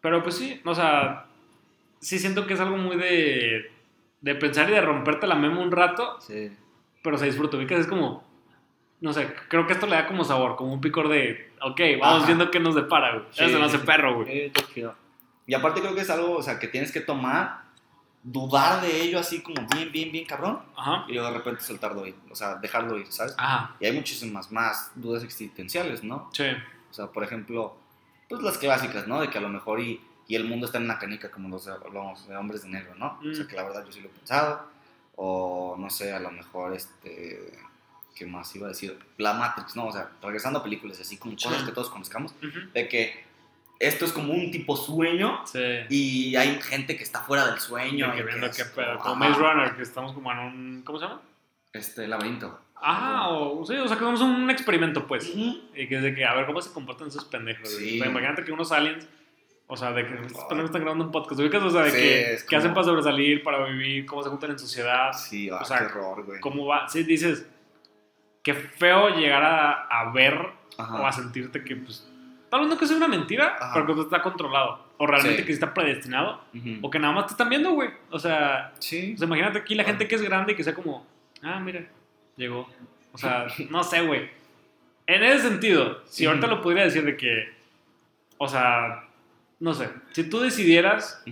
[0.00, 1.26] Pero pues sí, o sea,
[2.00, 3.70] sí siento que es algo muy de,
[4.20, 6.52] de pensar y de romperte la memo un rato, Sí.
[7.02, 7.56] pero se disfruta.
[7.56, 7.80] ¿Ubicas?
[7.80, 8.22] Es como,
[9.00, 12.18] no sé, creo que esto le da como sabor, como un picor de, ok, vamos
[12.18, 12.26] Ajá.
[12.26, 13.24] viendo qué nos depara, güey.
[13.30, 13.86] Sí, Eso no hace sí.
[13.86, 14.52] perro, güey.
[15.46, 17.62] Y aparte creo que es algo, o sea, que tienes que tomar,
[18.22, 21.04] dudar de ello así como bien, bien, bien cabrón, Ajá.
[21.08, 23.34] y luego de repente soltarlo ir, o sea, dejarlo ir, ¿sabes?
[23.38, 23.74] Ajá.
[23.80, 26.28] Y hay muchísimas más dudas existenciales, ¿no?
[26.34, 26.44] Sí.
[26.90, 27.76] O sea, por ejemplo,
[28.28, 29.20] pues las clásicas, ¿no?
[29.20, 31.66] De que a lo mejor y, y el mundo está en una canica como los,
[31.66, 33.18] los hombres de negro, ¿no?
[33.20, 33.48] O sea, Mm.
[33.48, 34.70] que la verdad yo sí lo he pensado.
[35.16, 37.52] O no sé, a lo mejor este.
[38.14, 38.98] ¿Qué más iba a decir?
[39.18, 39.86] La Matrix, ¿no?
[39.86, 42.70] O sea, regresando a películas así como cosas que todos conozcamos, Ujú.
[42.74, 43.24] de que
[43.78, 45.58] esto es como un tipo sueño Sí.
[45.88, 48.12] y hay gente que está fuera del sueño.
[48.14, 48.98] Que viendo pedo.
[48.98, 50.82] como, ajá, Maze Runner, que estamos como en un.
[50.84, 51.20] ¿Cómo se llama?
[51.72, 52.60] Este laberinto.
[52.82, 55.28] Ah, o, sí, o sea, que somos un experimento, pues.
[55.30, 55.58] Ujú.
[55.74, 57.68] Y que es de que, a ver, ¿cómo se comportan esos pendejos?
[57.68, 57.96] Sí.
[58.00, 59.06] O sea, imagínate que unos aliens,
[59.72, 62.32] o sea, de que pendejos están grabando un podcast, ubicas, o sea, de Sí, que,
[62.34, 65.60] es que hacen como- para sobresalir, para vivir, cómo se juntan en sociedad, Sí, ah,
[65.62, 66.40] O sea, qué horror, güey.
[66.40, 66.88] cómo va.
[66.88, 67.48] Sí, dices,
[68.42, 70.34] qué feo llegar a, a ver
[70.76, 71.00] Ajá.
[71.00, 72.06] o a sentirte que, pues,
[72.50, 73.70] tal vez no que sea una mentira, Ajá.
[73.74, 74.90] pero que está controlado.
[74.98, 75.46] O realmente Sí.
[75.46, 76.78] que está predestinado, Ujú.
[76.82, 77.90] o que nada más te están viendo, güey.
[78.10, 79.12] O sea, Sí.
[79.14, 81.06] o sea, imagínate aquí la gente que es grande y que sea como,
[81.42, 81.86] ah, mira,
[82.36, 82.68] llegó.
[83.12, 84.28] O sea, no sé, güey.
[85.06, 87.52] En ese sentido, si ahorita lo pudiera decir de que,
[88.38, 89.04] o sea,
[89.60, 91.22] no sé, si tú decidieras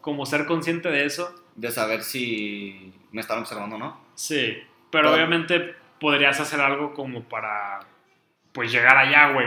[0.00, 4.00] como ser consciente de eso, De saber si me están observando o no.
[4.14, 4.56] sí,
[4.90, 7.80] pero obviamente podrías hacer algo como para,
[8.52, 9.46] pues, llegar allá, güey.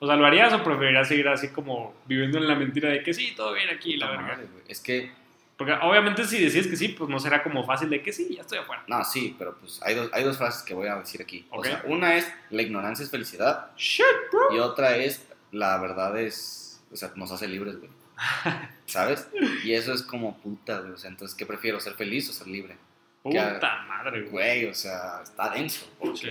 [0.00, 3.14] O sea, ¿lo harías o preferirías seguir así como viviendo en la mentira de que
[3.14, 4.62] sí, todo bien aquí, la güey.
[4.68, 5.10] Es que,
[5.56, 8.42] Porque obviamente si decides que sí, pues no será como fácil de que sí, ya
[8.42, 8.84] estoy afuera.
[8.86, 11.46] no, sí, pero pues hay dos, hay dos frases que voy a decir aquí.
[11.50, 14.54] O sea, una es la ignorancia es felicidad Shit, bro.
[14.54, 17.90] y otra es la verdad es, o sea, nos hace libres, güey.
[18.86, 19.28] ¿Sabes?
[19.64, 20.92] Y eso es como puta, güey.
[20.92, 21.80] O sea, entonces, ¿qué prefiero?
[21.80, 22.76] ¿Ser feliz o ser libre?
[23.22, 24.30] Puta madre, güey.
[24.60, 25.86] Güey, o sea, está denso.
[25.98, 26.28] Porque Sí.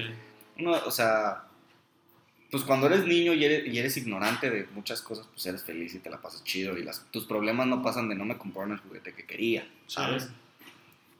[0.59, 1.43] uno, o sea,
[2.51, 5.93] pues cuando eres niño y eres, y eres ignorante de muchas cosas, pues eres feliz
[5.95, 6.77] y te la pasas chido.
[6.77, 10.29] Y las, tus problemas no pasan de no me compraron el juguete que quería, ¿sabes?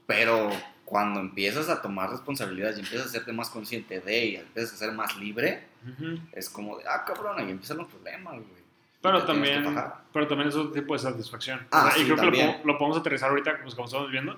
[0.06, 0.50] Pero
[0.86, 4.78] cuando empiezas a tomar responsabilidades y empiezas a hacerte más consciente de y empiezas a
[4.78, 6.20] ser más libre, Ujú.
[6.34, 8.63] es como de, ah, cabrón, ahí empiezan los problemas, güey.
[9.04, 9.76] Y Pero te que también,
[10.14, 11.60] pero también es otro tipo de satisfacción.
[11.72, 12.48] Ah, O sea, y sí, creo que también.
[12.48, 14.38] lo, po- lo podemos aterrizar ahorita, pues como estamos viendo.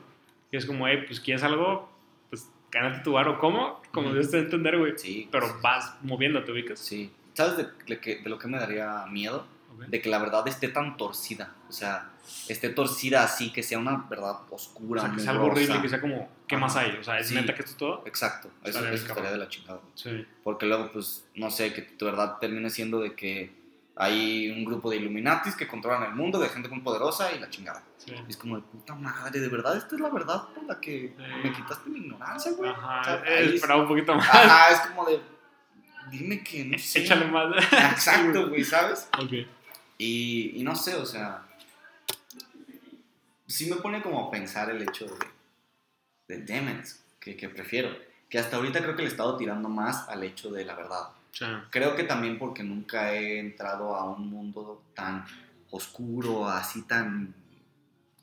[0.52, 1.88] Y es como, hey, pues quieres algo,
[2.32, 4.94] pues gánate tu bar o cómo, como te a entender, güey.
[4.98, 5.28] Sí.
[5.32, 6.80] Pero vas moviéndote, ubicas.
[6.80, 7.12] Sí.
[7.34, 9.46] ¿Sabes de, de que- de lo que me daría miedo?
[9.76, 9.84] Ok.
[9.88, 11.54] De que la verdad esté tan torcida.
[11.70, 12.10] O sea,
[12.48, 15.90] esté torcida así, que sea una verdad O oscura, sea, que sea algo horrible, que
[15.90, 16.98] sea como, ¿qué más hay?
[17.00, 17.36] O sea, ¿es Sí.
[17.36, 18.04] neta que esto es todo?
[18.08, 18.50] Exacto.
[18.64, 19.80] Eso, eso estaría de la chingada.
[19.94, 20.26] Sí.
[20.44, 23.52] Porque luego, pues, no sé, que tu verdad termine siendo de que
[23.98, 27.50] hay un grupo de Illuminatis que controlan el mundo, de gente muy poderosa y la
[27.50, 27.82] chingada.
[27.98, 28.12] sí.
[28.28, 31.16] Y es como de puta madre, ¿de verdad esta es la verdad por la que
[31.44, 32.70] me quitaste mi ignorancia, güey?
[32.72, 34.28] Ajá, O sea, ahí es- esperaba un poquito más.
[34.30, 35.20] Ajá, es como de.
[36.12, 37.04] Dime que no sé.
[37.04, 37.56] Échale más.
[37.92, 39.08] Exacto, güey, ¿sabes?
[39.18, 39.32] ok.
[39.98, 41.42] Y, y no sé, o sea.
[43.48, 45.06] Sí me pone como a pensar el hecho
[46.28, 46.36] de.
[46.36, 46.88] De it,
[47.20, 47.90] que, que prefiero.
[48.30, 51.10] Que hasta ahorita creo que le he estado tirando más al hecho de la verdad.
[51.38, 51.46] Sí.
[51.70, 55.26] Creo que también porque nunca he entrado a un mundo tan
[55.70, 57.34] oscuro, así tan,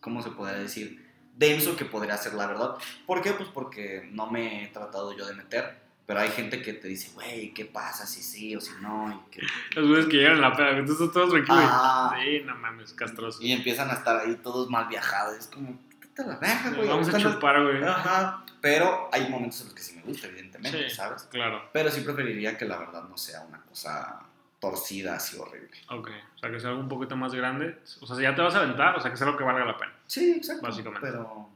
[0.00, 1.10] ¿cómo se podría decir?
[1.36, 2.76] Denso que podría ser la verdad.
[3.06, 3.32] ¿Por qué?
[3.32, 5.82] Pues porque no me he tratado yo de meter.
[6.06, 9.10] Pero hay gente que te dice, güey, ¿qué pasa si sí o si no?
[9.28, 9.46] Y, que-
[9.76, 11.60] Los güeyes que llegan a la peda, que tú estás todo tranquilo.
[11.60, 12.16] y- Ah.
[12.22, 13.38] Sí, no mames, castroso.
[13.42, 15.36] y empiezan a estar ahí todos mal viajados.
[15.36, 16.88] Es como, quítate la verga, güey.
[16.88, 17.82] Vamos a chupar, güey.
[17.84, 18.44] Ajá.
[18.60, 20.90] Pero hay momentos en los que sí me gusta, evidentemente, Sí.
[20.90, 21.24] ¿sabes?
[21.24, 21.68] Claro.
[21.72, 24.22] Pero sí preferiría que la verdad no sea una cosa
[24.60, 25.76] torcida así horrible.
[25.90, 26.10] Ok.
[26.36, 27.80] O sea, que sea algo un poquito más grande.
[28.00, 29.64] O sea, si ya te vas a aventar, o sea, que sea lo que valga
[29.64, 29.92] la pena.
[30.06, 30.66] Sí, exacto.
[30.66, 31.00] Básicamente.
[31.06, 31.50] Pero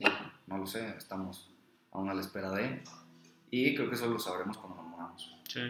[0.00, 1.48] bueno, no lo sé, estamos
[1.92, 2.82] aún a la espera de.
[3.52, 5.36] Y creo que eso lo sabremos cuando nos moramos.
[5.48, 5.60] Sí.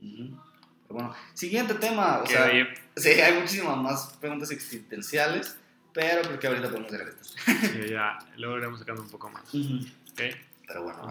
[0.00, 0.40] Ujú.
[0.86, 2.18] Pero bueno, siguiente tema.
[2.18, 2.68] O Qué sea, bien.
[2.96, 5.58] sí, hay muchísimas más preguntas existenciales,
[5.92, 7.34] pero creo que ahorita podemos llegar a estas.
[7.72, 8.18] Sí, ya.
[8.36, 9.42] Luego iremos sacando un poco más.
[9.54, 10.20] Ok.
[10.72, 11.06] Pero bueno, a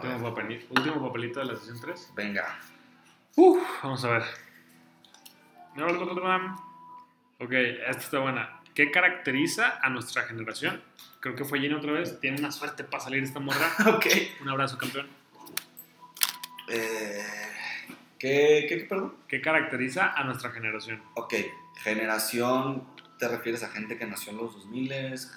[0.70, 2.12] Último, papelito de la sesión 3.
[2.16, 2.58] venga.
[3.36, 4.24] Uf, vamos a ver.
[7.40, 8.60] Ok, esta está buena.
[8.74, 10.82] ¿Qué caracteriza a nuestra generación?
[11.20, 12.20] Creo que fue Jenny otra vez.
[12.20, 13.68] Tiene una suerte para salir esta morra.
[13.96, 14.06] ok.
[14.42, 15.08] Un abrazo, campeón.
[16.68, 17.24] Eh,
[18.18, 19.16] ¿qué, qué, perdón?
[19.28, 21.02] ¿Qué caracteriza a nuestra generación?
[21.16, 21.34] Ok,
[21.84, 22.88] generación,
[23.20, 24.88] ¿te refieres a gente que nació en los 2000?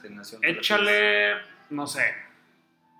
[0.02, 0.40] Generación.
[0.40, 1.34] ¿te refieres- Échale,
[1.70, 2.14] no sé.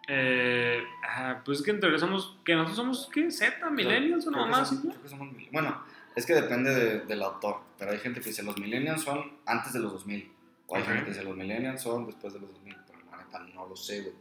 [0.06, 3.30] Eh, ah, pues es que en teoría somos, que nosotros somos, ¿qué?
[3.30, 3.70] ¿Z?
[3.70, 4.68] ¿Millennials o no más?
[4.68, 5.82] somos- creo que somos Bueno,
[6.14, 9.72] es que depende de- del autor, pero hay gente que dice los millennials son antes
[9.72, 10.30] de los 2000,
[10.66, 10.88] o hay Ok.
[10.88, 13.76] gente que dice los millennials son después de los 2000, pero la neta no lo
[13.76, 14.14] sé, güey.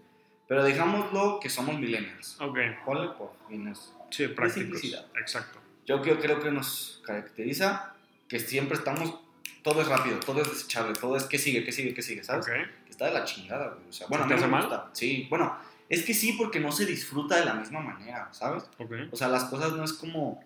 [0.48, 2.40] Pero digámoslo que somos millennials.
[2.40, 3.94] Ok, Ponle por fines.
[4.10, 4.82] sí, prácticos.
[5.20, 5.60] Exacto.
[5.86, 7.96] Yo creo, creo que nos caracteriza
[8.30, 9.20] que siempre estamos,
[9.64, 12.46] todo es rápido, todo es desechable, todo es que sigue, que sigue, que sigue, ¿sabes?
[12.48, 12.54] Ok,
[12.86, 13.90] Que está de la chingada, güey.
[13.90, 14.64] O sea, bueno, ¿Te hace mal?
[14.64, 14.90] gusta.
[14.94, 15.58] Sí, bueno,
[15.90, 18.64] es que sí, porque no se disfruta de la misma manera, ¿sabes?
[19.12, 20.44] O sea, las cosas no es como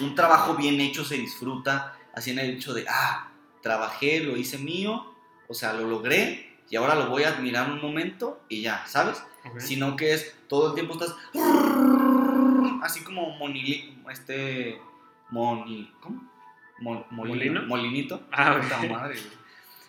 [0.00, 3.28] un trabajo bien hecho se disfruta, así en el hecho de, ah,
[3.62, 5.14] trabajé, lo hice mío,
[5.48, 9.22] o sea, lo logré y ahora lo voy a admirar un momento y ya, ¿sabes?
[9.58, 11.14] Sino que es todo el tiempo estás
[12.82, 14.80] así como monili, este
[15.30, 16.22] moni, ¿cómo?
[16.80, 17.62] Mol- molino, ¿Molino?
[17.66, 18.22] molinito.
[18.32, 19.16] Ah, madre.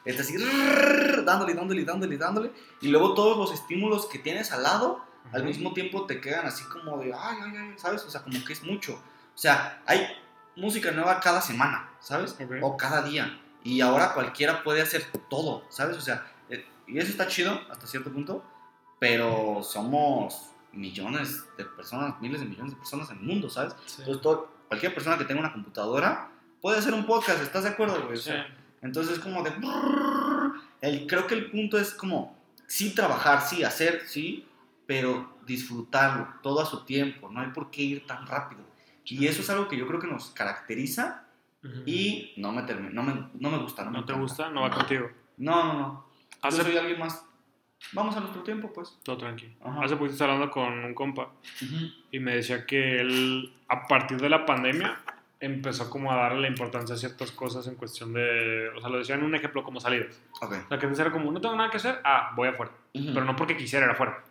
[0.05, 2.51] Está así dándole, dándole, dándole, dándole
[2.81, 5.01] y luego todos los estímulos que tienes al lado
[5.33, 8.03] al mismo tiempo te quedan así como de, ay, ay, ay, ¿sabes?
[8.05, 8.93] O sea, como que es mucho.
[8.93, 10.05] O sea, hay
[10.55, 12.35] música nueva cada semana, ¿sabes?
[12.61, 13.41] O cada día.
[13.63, 15.97] Y ahora cualquiera puede hacer todo, ¿sabes?
[15.97, 18.43] O sea, eh, y eso está chido hasta cierto punto,
[18.99, 23.73] pero somos millones de personas, miles de millones de personas en el mundo, ¿sabes?
[23.87, 23.95] Sí.
[23.99, 26.29] Entonces, todo- cualquier persona que tenga una computadora
[26.61, 28.17] puede hacer un podcast, ¿estás de acuerdo, güey?
[28.17, 28.45] O sea,
[28.85, 29.51] entonces es como de...
[30.81, 34.47] El, creo que el punto es como, sí trabajar, sí hacer, sí,
[34.85, 38.61] pero disfrutarlo todo a su tiempo, no hay por qué ir tan rápido.
[39.03, 41.25] Y eso es algo que yo creo que nos caracteriza
[41.85, 43.83] y no me, no me, no me gusta.
[43.83, 44.21] No, me ¿No te encanta.
[44.21, 44.49] gusta?
[44.49, 45.09] No va contigo.
[45.37, 46.05] No, no, no.
[46.31, 47.25] Yo Hace soy alguien más.
[47.93, 48.97] Vamos a nuestro tiempo, pues.
[49.03, 49.53] todo tranquilo.
[49.63, 49.83] Ajá.
[49.83, 51.31] Hace poquito estaba hablando con un compa
[52.11, 54.99] y me decía que él, a partir de la pandemia,
[55.45, 58.97] empezó como a darle la importancia a ciertas cosas en cuestión de, o sea, lo
[58.97, 60.19] decía en un ejemplo como salidas.
[60.41, 60.53] Ok.
[60.65, 62.71] O sea, que antes era como, no tengo nada que hacer, ah, voy afuera.
[62.93, 63.05] Ujú.
[63.13, 64.23] Pero no porque quisiera, era afuera.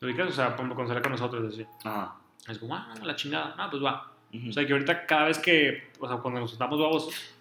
[0.00, 0.28] ¿Lo ubicas?
[0.28, 1.66] O sea, por ejemplo, cuando salía con nosotros, así.
[1.84, 2.16] Ajá.
[2.48, 4.12] Es como, ah, la chingada, ah, pues va.
[4.32, 4.48] Ujú.
[4.48, 7.34] O sea, que ahorita cada vez que, o sea, cuando nos juntamos babosos,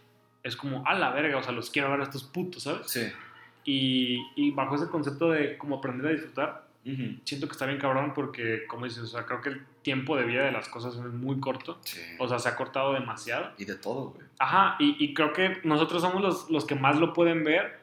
[0.43, 2.87] es como, a la verga, o sea, los quiero ver a estos putos, ¿sabes?
[2.87, 3.07] Sí.
[3.63, 7.19] Y, y bajo ese concepto de como aprender a disfrutar, Ujú.
[7.25, 10.23] siento que está bien cabrón porque, como dices, o sea, creo que el tiempo de
[10.25, 11.79] vida de las cosas es muy corto.
[11.83, 11.99] Sí.
[12.19, 13.51] O sea, se ha cortado demasiado.
[13.57, 14.25] y de todo, güey.
[14.39, 17.79] Ajá, y, y creo que nosotros somos los, los que más lo pueden ver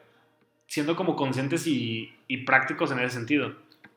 [0.67, 3.55] siendo como conscientes y, y prácticos en ese sentido.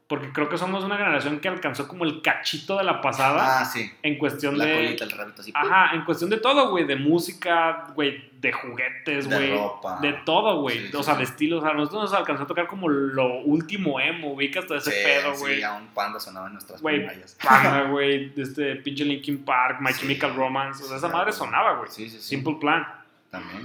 [0.09, 3.65] Porque creo que somos una generación que alcanzó como el cachito de la pasada Ah,
[3.65, 3.91] sí.
[4.03, 4.75] en cuestión La de...
[4.75, 5.53] colita, el rabito así.
[5.55, 9.51] Ajá, en cuestión de todo, güey, de música, güey, de juguetes, De güey.
[9.57, 9.99] ropa.
[10.03, 10.89] De todo, güey.
[10.91, 11.19] Sí, o sí, sea, sí.
[11.19, 11.59] de estilo.
[11.59, 14.97] O sea, nosotros nos alcanzó a tocar como lo último emo, ubicas todo ese Sí,
[15.03, 15.61] pedo, sí, güey.
[15.61, 17.39] ya un panda sonaba en nuestras Güey, primarias.
[17.43, 20.85] Panda, güey, de este pinche Linkin Park, My Sí, Chemical Romance.
[20.85, 21.39] O sea, esa sí, madre güey.
[21.39, 21.89] sonaba, güey.
[21.91, 22.23] Sí, sí, sí.
[22.37, 22.87] Simple Plan.
[23.31, 23.63] También.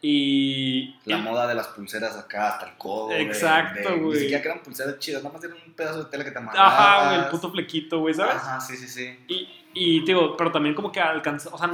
[0.00, 0.96] Y.
[1.06, 3.12] La y- moda de las pulseras acá hasta el codo.
[3.12, 4.14] Exacto, güey.
[4.14, 6.38] Ni siquiera que eran pulseras chidas, nada más era un pedazo de tela que te
[6.38, 6.72] amarrabas.
[6.72, 8.36] Ajá, güey, el puto flequito, güey, ¿sabes?
[8.36, 9.18] Ajá, sí, sí, sí.
[9.28, 11.50] Y, y, digo, pero también como que alcanza.
[11.52, 11.70] O sea,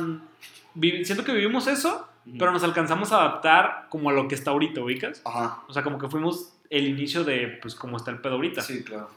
[1.05, 2.09] siento que vivimos eso,
[2.39, 5.21] pero nos alcanzamos a adaptar como a lo que está ahorita, ubicas.
[5.25, 5.63] Ajá.
[5.69, 8.63] O sea, como que fuimos el inicio de, pues, cómo está el pedo ahorita.
[8.63, 9.11] Sí, claro.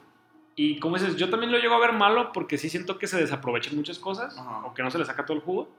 [0.55, 3.17] Y como dices, yo también lo llego a ver malo porque sí siento que se
[3.17, 4.65] desaprovechan muchas cosas Ajá.
[4.65, 5.69] o que no se le saca todo el jugo.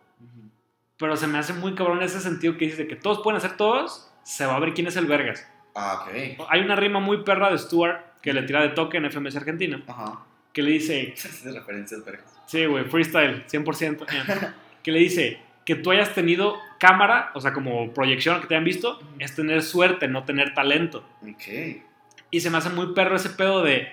[0.99, 3.57] Pero se me hace muy cabrón ese sentido que dices de que todos pueden hacer
[3.57, 5.47] todos, se va a ver quién es el vergas.
[5.75, 6.47] Ah, ok.
[6.51, 9.81] Hay una rima muy perra de Stuart que le tira de toque en FMS Argentina,
[9.87, 10.25] Ajá.
[10.53, 12.25] que le dice, Esas referencias, vergas.
[12.47, 17.53] sí, güey, freestyle, 100%, eh, que le dice que tú hayas tenido cámara, o sea,
[17.53, 21.05] como proyección, que te hayan visto, es tener suerte, no tener talento.
[21.23, 21.83] Ok.
[22.31, 23.87] Y se me hace muy perro ese pedo de,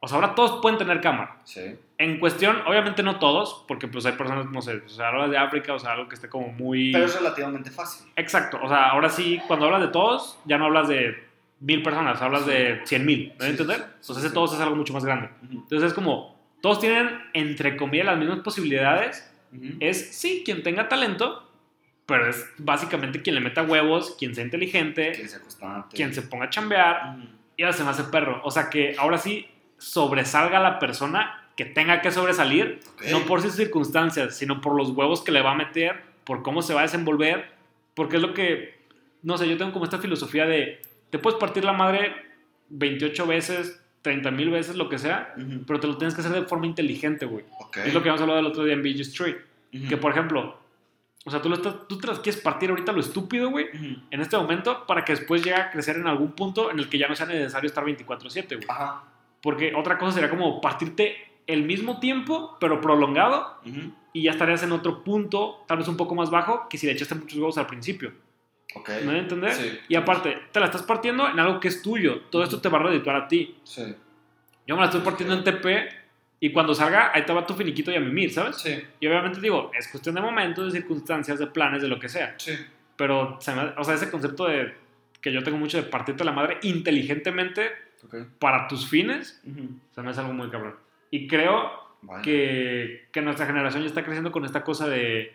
[0.00, 1.36] o sea, ahora todos pueden tener cámara.
[1.44, 1.76] Sí.
[1.98, 5.36] En cuestión, obviamente no todos, porque pues hay personas, no sé, o sea, hablas de
[5.38, 6.92] África, o sea, algo que esté como muy...
[6.92, 8.10] Pero es relativamente fácil.
[8.16, 11.22] Exacto, o sea, ahora sí, cuando hablas de todos, ya no hablas de
[11.60, 12.50] mil personas, hablas Sí.
[12.50, 13.76] de cien mil, ¿me Sí, entender?
[13.76, 13.84] sí.
[14.00, 15.28] Entonces ese todos es algo mucho más grande.
[15.44, 15.52] Ujú.
[15.58, 19.30] Entonces es como, todos tienen, entre comillas, las mismas posibilidades.
[19.52, 19.64] Ujú.
[19.80, 21.46] Es, sí, quien tenga talento,
[22.06, 25.94] pero es básicamente quien le meta huevos, quien sea inteligente, Que sea constante.
[25.94, 27.26] quien se ponga a chambear, Ujú.
[27.58, 28.40] y ahora se me hace perro.
[28.44, 29.46] O sea, que ahora sí
[29.80, 33.02] sobresalga la persona que tenga que sobresalir, Ok.
[33.10, 36.62] no por sus circunstancias, sino por los huevos que le va a meter, por cómo
[36.62, 37.50] se va a desenvolver,
[37.94, 38.78] porque es lo que,
[39.22, 42.14] no sé, yo tengo como esta filosofía de, te puedes partir la madre
[42.68, 45.64] 28 veces, 30 mil veces, lo que sea, Ujú.
[45.66, 47.44] pero te lo tienes que hacer de forma inteligente, güey.
[47.58, 47.78] Ok.
[47.78, 49.36] Es lo que habíamos hablado el otro día en BG Street,
[49.74, 49.88] Ujú.
[49.88, 50.58] que por ejemplo,
[51.26, 54.00] o sea, tú, lo estás, tú te las quieres partir ahorita lo estúpido, güey, Ujú.
[54.10, 56.96] en este momento, para que después llegue a crecer en algún punto en el que
[56.96, 58.66] ya no sea necesario estar 24/7, güey.
[58.68, 59.04] Ajá.
[59.42, 61.16] Porque otra cosa sería como partirte
[61.46, 63.92] el mismo tiempo, pero prolongado, Ujú.
[64.12, 66.92] y ya estarías en otro punto, tal vez un poco más bajo, que si le
[66.92, 68.12] echaste muchos huevos al principio.
[68.74, 68.88] Ok.
[69.00, 69.52] ¿Me voy a entender?
[69.52, 69.78] Sí.
[69.88, 72.20] Y aparte, te la estás partiendo en algo que es tuyo.
[72.30, 73.56] Todo esto te va a redituar a ti.
[73.64, 73.82] Sí.
[74.66, 75.88] Yo me la estoy partiendo en TP,
[76.42, 78.56] y cuando salga, ahí te va tu finiquito y a mimir, ¿sabes?
[78.56, 78.80] Sí.
[79.00, 82.34] Y obviamente digo, es cuestión de momentos, de circunstancias, de planes, de lo que sea.
[82.38, 82.52] Sí.
[82.96, 84.74] Pero, o sea, ese concepto de
[85.20, 87.70] que yo tengo mucho de partirte la madre inteligentemente
[88.04, 88.14] Ok.
[88.38, 89.68] para tus fines, Ujú.
[89.90, 90.76] se me hace algo muy cabrón.
[91.10, 91.70] Y creo
[92.02, 92.22] Vale.
[92.22, 95.34] que, que nuestra generación ya está creciendo con esta cosa de.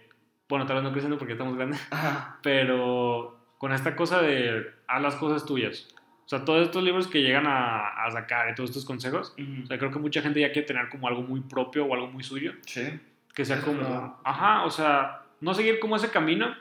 [0.49, 2.39] Bueno, tal vez no creciendo porque estamos grandes, Ajá.
[2.43, 5.87] pero con esta cosa de haz las cosas tuyas.
[6.25, 9.63] O sea, todos estos libros que llegan a, a sacar y todos estos consejos, Ujú.
[9.63, 12.07] o sea, creo que mucha gente ya quiere tener como algo muy propio o algo
[12.07, 12.99] muy suyo, Sí.
[13.33, 14.13] que sea Eso es como, verdad.
[14.23, 16.55] ajá, o sea, no seguir como ese camino,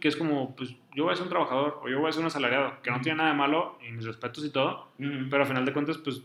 [0.00, 2.20] que es como, pues yo voy a ser un trabajador o yo voy a ser
[2.22, 5.48] un asalariado, que no tiene nada de malo y mis respetos y todo, pero al
[5.48, 6.22] final de cuentas, pues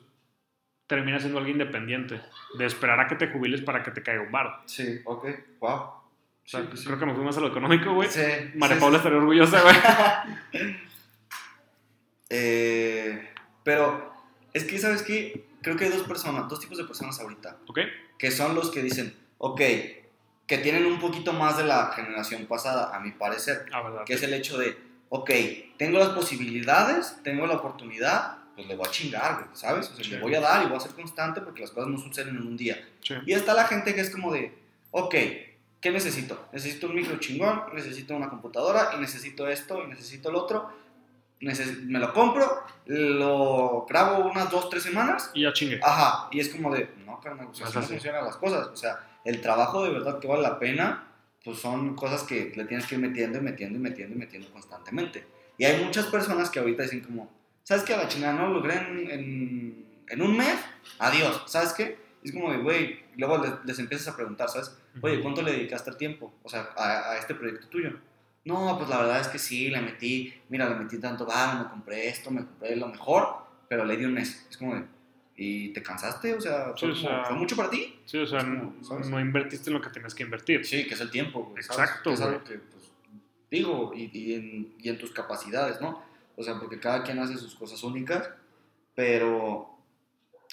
[0.88, 2.22] termina siendo alguien independiente,
[2.58, 4.62] de esperar a que te jubiles para que te caiga un bar.
[4.66, 5.26] Sí, ok,
[5.60, 5.72] wow.
[5.72, 6.02] O
[6.48, 6.86] sea, Sí, sí.
[6.86, 8.08] creo que me fui más a lo económico, güey.
[8.08, 8.22] Sí,
[8.54, 8.98] María sí, Paula sí.
[8.98, 9.76] estaría orgullosa, güey.
[12.30, 13.30] Eh,
[13.64, 14.12] pero
[14.54, 15.48] es que, ¿sabes qué?
[15.62, 17.80] Creo que hay dos personas, dos tipos de personas ahorita, ¿Ok?
[18.18, 19.62] que son los que dicen, ok,
[20.48, 24.24] que tienen un poquito más de la generación pasada, a mi parecer, Ah, que es
[24.24, 24.78] el hecho de,
[25.10, 25.30] ok,
[25.78, 29.90] tengo las posibilidades, tengo la oportunidad, pues le voy a chingar, ¿sabes?
[29.90, 30.12] O sea, Sí.
[30.12, 32.44] le voy a dar y voy a ser constante porque las cosas no suceden en
[32.48, 32.78] un día.
[33.02, 33.16] Sí.
[33.26, 34.56] Y está la gente que es como de,
[34.92, 35.16] ok,
[35.82, 36.48] ¿qué necesito?
[36.54, 40.72] Necesito un micro chingón, necesito una computadora y necesito esto y necesito el otro.
[41.42, 45.32] Neces- me lo compro, lo grabo unas dos, tres semanas.
[45.34, 45.80] Y ya chingue.
[45.84, 48.68] Ajá, y es como de, no, carnal, o sea, no funcionan las cosas.
[48.68, 51.08] O sea, el trabajo de verdad que vale la pena,
[51.44, 54.50] pues son cosas que le tienes que ir metiendo y metiendo y metiendo y metiendo
[54.52, 55.26] constantemente.
[55.58, 57.30] Y hay muchas personas que ahorita dicen como,
[57.64, 57.94] ¿sabes qué?
[57.94, 60.58] A la chingada no lo logré en, en, en un mes,
[61.00, 61.98] adiós, ¿sabes qué?
[62.24, 64.76] Es como de, güey, luego les, les empiezas a preguntar, ¿sabes?
[65.02, 66.34] Oye, ¿cuánto le dedicaste el tiempo?
[66.44, 67.92] O sea, a, a este proyecto tuyo.
[68.46, 71.70] No, pues la verdad es que sí, le metí, mira, le metí tanto varo, me
[71.70, 74.48] compré esto, me compré lo mejor, pero le di un mes.
[74.50, 74.84] Es como de,
[75.38, 76.34] ¿y te cansaste?
[76.34, 78.00] O sea, Sí, ¿fue, o sea, ¿fue mucho para ti?
[78.06, 78.74] Sí, o sea, no,
[79.10, 80.66] no invertiste en lo que tenías que invertir.
[80.66, 81.62] Sí, que es el tiempo, güey.
[81.64, 81.80] ¿sabes?
[81.90, 82.84] Exacto, Que es algo que, pues,
[83.52, 86.02] digo, y, y en, y en tus capacidades, ¿no?
[86.38, 88.30] O sea, porque cada quien hace sus cosas únicas,
[88.96, 89.70] pero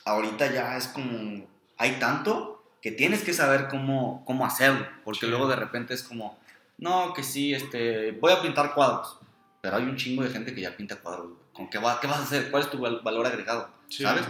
[0.04, 1.46] ahorita ya es como,
[1.78, 5.26] hay tanto que tienes que saber cómo, cómo hacerlo, porque Sí.
[5.28, 6.38] luego de repente es como,
[6.78, 9.18] no, que sí, este, voy a pintar cuadros,
[9.60, 11.28] pero hay un chingo de gente que ya pinta cuadros.
[11.52, 12.50] ¿Con qué, va, qué vas a hacer?
[12.50, 13.68] ¿Cuál es tu val- valor agregado?
[13.88, 14.02] Sí.
[14.02, 14.24] ¿Sabes?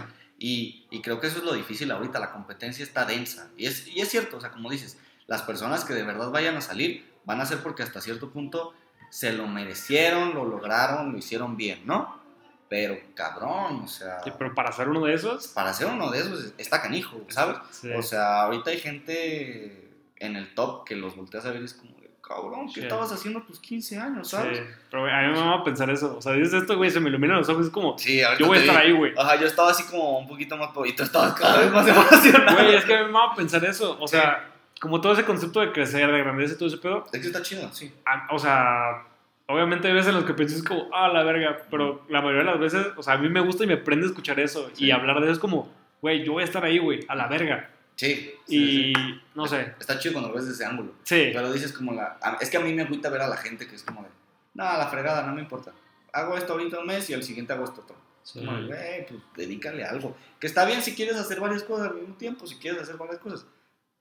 [0.45, 3.49] Y, y creo que eso es lo difícil ahorita, la competencia está densa.
[3.55, 6.57] Y es, y es cierto, o sea, como dices, las personas que de verdad vayan
[6.57, 8.73] a salir van a ser porque hasta cierto punto
[9.09, 12.21] se lo merecieron, lo lograron, lo hicieron bien, ¿no?
[12.67, 16.19] Pero cabrón, o sea, Sí, pero para hacer uno de esos, para ser uno de
[16.19, 17.55] esos está canijo, ¿sabes?
[17.71, 17.89] sí.
[17.93, 21.73] O sea, ahorita hay gente en el top que los volteas a ver y es
[21.73, 21.93] como,
[22.27, 22.79] cabrón, ¿qué Sí.
[22.81, 24.61] estabas haciendo a tus 15 años, Sí, sabes?
[24.89, 26.15] pero güey, a mí me va a pensar eso.
[26.17, 27.65] O sea, dices esto, güey, se me iluminan los ojos.
[27.67, 28.81] Es como, Sí, yo voy a estar vi.
[28.87, 29.13] ahí, güey.
[29.17, 32.55] Ajá, yo estaba así como un poquito más pobito, estabas cada vez más emocionado.
[32.63, 33.97] Güey, es que a mí me va a pensar eso.
[33.99, 34.49] O sea,
[34.79, 37.05] como todo ese concepto de crecer, de grandeza y todo ese pedo.
[37.11, 37.93] Es que está chido, sí.
[38.05, 39.03] a- o sea,
[39.47, 41.57] obviamente hay veces en los que piensas como, ah, la verga.
[41.69, 44.07] Pero la mayoría de las veces, o sea, a mí me gusta y me prende
[44.07, 44.69] escuchar eso.
[44.73, 44.85] Sí.
[44.85, 45.69] Y hablar de eso es como,
[46.01, 47.69] güey, yo voy a estar ahí, güey, a la verga.
[47.95, 48.33] Sí.
[48.47, 49.21] sí, y sí.
[49.35, 49.75] no sé.
[49.79, 50.93] Está chido cuando lo ves desde ese ángulo.
[51.03, 52.17] Sí, Pero dices como la...
[52.41, 54.09] Es que a mí me agüita ver a la gente que es como de...
[54.55, 55.71] No, la fregada, no me importa.
[56.11, 57.95] Hago esto ahorita un mes y al siguiente hago esto otro.
[58.23, 58.39] sí.
[58.39, 60.15] Como de, güey, pues dedícale a algo.
[60.39, 63.19] Que está bien si quieres hacer varias cosas al mismo tiempo, si quieres hacer varias
[63.19, 63.45] cosas.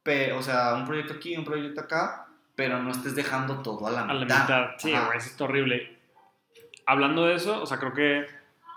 [0.03, 3.91] Pero, o sea, un proyecto aquí, un proyecto acá, pero no estés dejando todo a
[3.91, 4.43] la a la mitad.
[4.43, 4.71] mitad.
[4.79, 5.99] Sí, güey, eso está horrible.
[6.87, 8.27] Hablando de eso, o sea, creo que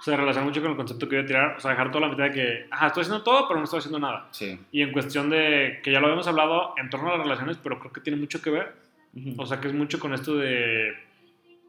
[0.01, 1.55] se relaciona mucho con el concepto que voy a tirar.
[1.57, 3.79] O sea, dejar toda la mitad de que, ajá, estoy haciendo todo, pero no estoy
[3.79, 4.27] haciendo nada.
[4.31, 4.59] Sí.
[4.71, 7.79] Y en cuestión de, que ya lo habíamos hablado en torno a las relaciones, pero
[7.79, 8.75] creo que tiene mucho que ver.
[9.15, 9.41] Ujú.
[9.41, 10.93] O sea, que es mucho con esto de,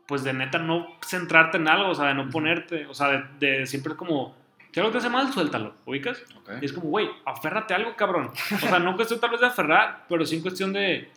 [0.06, 3.24] pues de neta no centrarte en algo, o sea, de no ponerte, o sea, de,
[3.38, 4.34] de siempre es como,
[4.76, 6.22] si algo te hace mal, suéltalo, ¿ubicas?
[6.36, 6.50] Ok.
[6.60, 8.30] Y es como, güey, aférrate a algo, cabrón.
[8.54, 11.08] O sea, no cuestión tal vez de aferrar, pero sí en cuestión de,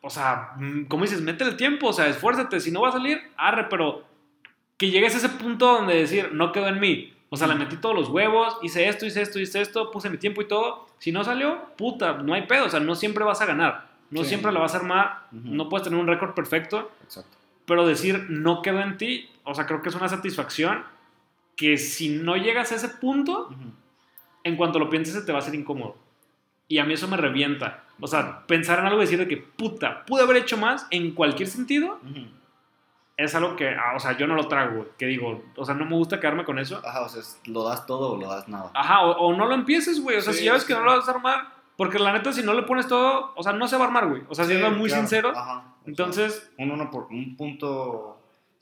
[0.00, 3.20] o sea, mm, como dices, métele tiempo, o sea, esfuérzate, si no va a salir,
[3.36, 4.04] arre, pero
[4.78, 7.12] que llegues a ese punto donde decir, no quedó en mí.
[7.30, 10.16] O sea, le metí todos los huevos, hice esto, hice esto, hice esto, puse mi
[10.16, 10.86] tiempo y todo.
[10.98, 13.88] Si no salió, puta, no hay pedo, o sea, no siempre vas a ganar.
[14.10, 14.30] No Sí.
[14.30, 15.48] siempre la vas a armar, Ujú.
[15.54, 17.36] no puedes tener un récord perfecto, Exacto.
[17.66, 20.82] pero decir no quedó en ti, o sea, creo que es una satisfacción
[21.56, 23.50] que si no llegas a ese punto,
[24.44, 25.96] en cuanto lo pienses se te va a hacer incómodo.
[26.68, 27.84] Y a mí eso me revienta.
[28.00, 31.12] O sea, pensar en algo y decir de que, puta, pude haber hecho más en
[31.12, 32.26] cualquier sentido, Ujú.
[33.18, 34.88] Es algo que, ah, o sea, yo no lo trago, güey.
[34.96, 36.80] Que digo, o sea, no me gusta quedarme con eso.
[36.86, 37.20] Ajá, o sea,
[37.52, 38.70] lo das todo o lo das nada.
[38.74, 40.16] Ajá, o, o no lo empieces, güey.
[40.16, 40.78] O sea, Sí, si ya ves que sí.
[40.78, 43.52] no lo vas a armar, porque la neta, si no le pones todo, o sea,
[43.52, 44.22] no se va a armar, güey.
[44.28, 45.02] O sea, siendo muy claro.
[45.02, 45.64] sincero, Ajá.
[45.84, 48.14] entonces, un, uno por, un punto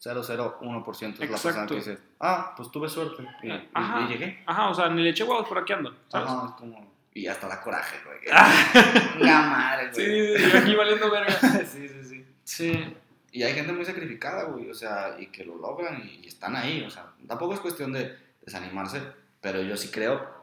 [0.03, 1.69] 001% es la persona Exacto.
[1.69, 4.01] que dice, ah, pues tuve suerte y, Ajá.
[4.03, 4.43] y llegué.
[4.47, 6.29] ajá, o sea, ni le eché huevos por aquí ando, ¿sabes?
[6.31, 8.19] Ajá, es como, y hasta da coraje, güey.
[9.21, 10.37] La madre, Sí, güey.
[10.39, 11.33] sí, sí, aquí valiendo verga.
[11.67, 12.27] sí, sí, sí.
[12.45, 12.97] Sí.
[13.33, 16.83] Y hay gente muy sacrificada, güey, o sea, y que lo logran y, están ahí,
[16.83, 19.03] o sea, tampoco es cuestión de desanimarse,
[19.41, 20.35] pero yo sí creo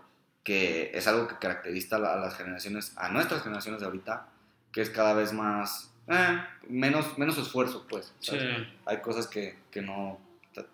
[0.43, 4.27] que es algo que caracteriza a la- a las generaciones, a nuestras generaciones de ahorita,
[4.71, 8.13] que es cada vez más, eh, menos, menos esfuerzo, pues.
[8.19, 8.37] Sí.
[8.85, 10.19] hay cosas que, que no,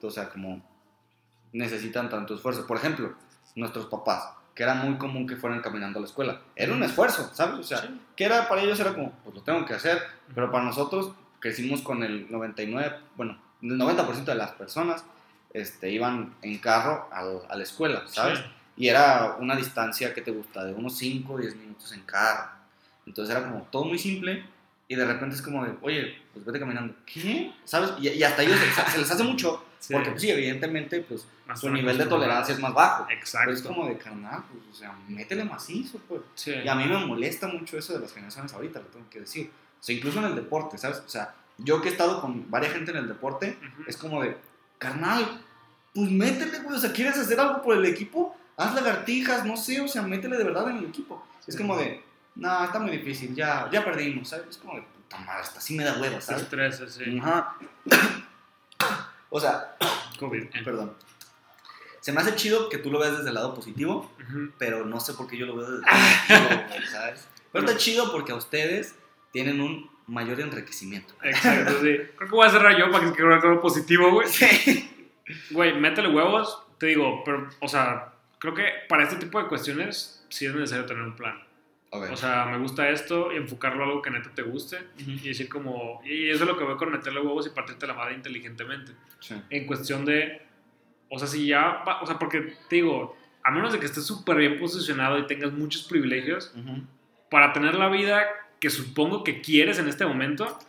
[0.01, 0.61] o sea, como
[1.51, 2.65] necesitan tanto esfuerzo.
[2.67, 3.13] Por ejemplo,
[3.55, 6.41] nuestros papás, que era muy común que fueran caminando a la escuela.
[6.55, 7.59] Era un esfuerzo, ¿sabes?
[7.59, 8.01] O sea, Sí.
[8.15, 10.01] que era para ellos era como, pues lo tengo que hacer,
[10.33, 15.03] pero para nosotros crecimos con el 99, bueno, el 90% de las personas
[15.53, 18.39] este, iban en carro al- a la escuela, ¿sabes?
[18.39, 18.45] Sí.
[18.77, 22.49] Y era una distancia que te gusta, de unos 5 o 10 minutos en carro.
[23.05, 24.45] Entonces era como todo muy simple
[24.87, 26.93] y de repente es como de, oye, pues vete caminando.
[27.05, 27.51] ¿Qué?
[27.65, 27.91] ¿Sabes?
[27.99, 29.93] Y, y hasta a ellos se, se les hace mucho, Sí.
[29.93, 33.07] porque pues, sí, evidentemente, pues Más su nivel de tolerancia es más bajo.
[33.09, 33.45] Exacto.
[33.47, 36.21] Pero es como de carnal, pues, o sea, métele macizo, pues.
[36.35, 36.51] Sí.
[36.51, 39.49] Y a mí me molesta mucho eso de las generaciones ahorita, lo tengo que decir.
[39.79, 41.01] O sea, incluso en el deporte, ¿sabes?
[41.05, 43.83] O sea, yo que he estado con varias gente en el deporte, Ujú.
[43.87, 44.37] es como de,
[44.77, 45.41] carnal,
[45.93, 46.77] pues métele, güey.
[46.77, 48.35] O sea, ¿quieres hacer algo por el equipo?
[48.57, 51.25] Haz lagartijas, no sé, o sea, métele de verdad en el equipo.
[51.47, 52.03] Es como de,
[52.35, 54.47] no, está muy difícil, ya, ya perdimos, ¿sabes?
[54.49, 56.43] Es como de, puta madre, hasta así me da hueva, ¿sabes?
[56.43, 57.19] estresas, sí.
[57.19, 57.55] Ajá.
[59.31, 59.75] O sea,
[60.19, 60.43] COVID.
[60.43, 60.61] eh.
[60.63, 60.93] perdón.
[62.01, 64.51] Se me hace chido que tú lo veas desde el lado positivo, Ujú.
[64.57, 65.91] pero no sé por qué yo lo veo desde el
[66.31, 67.27] negativo, güey, ¿sabes?
[67.51, 68.95] Pero está chido porque a ustedes
[69.31, 71.13] tienen un mayor enriquecimiento.
[71.23, 71.97] Exacto, sí.
[72.17, 74.27] Creo que voy a cerrar yo para que quede algo positivo, güey.
[74.27, 75.09] Sí.
[75.51, 80.25] Güey, métele huevos, te digo, pero, o sea, creo que para este tipo de cuestiones
[80.29, 81.37] sí es necesario tener un plan.
[81.91, 82.07] Ok.
[82.11, 85.11] O sea, me gusta esto y enfocarlo a algo que neta te guste Ujú.
[85.11, 87.93] y decir como, y eso es lo que veo con meterle huevos y partirte la
[87.93, 88.91] madre inteligentemente.
[89.19, 89.35] Sí.
[89.51, 90.41] En cuestión de,
[91.09, 94.37] o sea, si ya, o sea, porque te digo, a menos de que estés súper
[94.37, 96.83] bien posicionado y tengas muchos privilegios, Ujú.
[97.29, 98.25] para tener la vida
[98.59, 100.59] que supongo que quieres en este momento,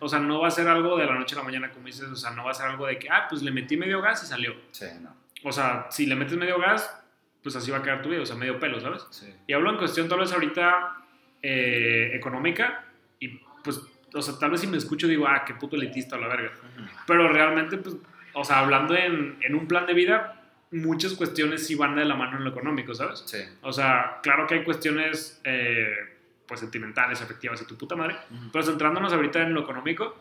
[0.00, 2.04] o sea, no va a ser algo de la noche a la mañana, como dices,
[2.04, 4.22] o sea, no va a ser algo de que, ah, pues le metí medio gas
[4.22, 4.54] y salió.
[4.70, 5.14] Sí, no.
[5.42, 7.02] O sea, si le metes medio gas,
[7.42, 9.06] pues así va a quedar tu vida, o sea, medio pelo, ¿sabes?
[9.10, 9.32] Sí.
[9.46, 10.96] Y hablo en cuestión tal vez ahorita
[11.42, 12.86] eh, económica
[13.20, 13.28] y
[13.62, 13.80] pues,
[14.14, 16.52] o sea, tal vez si me escucho digo, ah, qué puto elitista la verga.
[16.56, 16.88] Ujú.
[17.06, 17.96] Pero realmente, pues,
[18.32, 20.40] o sea, hablando en, en un plan de vida,
[20.74, 23.22] muchas cuestiones sí van de la mano en lo económico, ¿sabes?
[23.26, 23.38] Sí.
[23.62, 25.94] O sea, claro que hay cuestiones, eh,
[26.46, 28.16] pues, sentimentales, afectivas y tu puta madre.
[28.30, 28.50] Ujú.
[28.52, 30.16] Pero centrándonos ahorita en lo económico,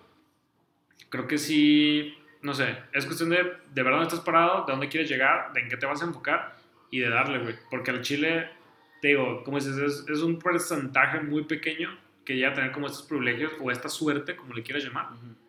[1.10, 4.90] creo que sí, no sé, es cuestión de de verdad dónde estás parado, de dónde
[4.90, 6.56] quieres llegar, de en qué te vas a enfocar
[6.92, 7.56] y de darle, güey.
[7.70, 8.50] Porque al Chile,
[9.02, 12.88] te digo, como dices, es, es un porcentaje muy pequeño que llega a tener como
[12.88, 15.12] estos privilegios o esta suerte, como le quieras llamar.
[15.14, 15.43] Ujú.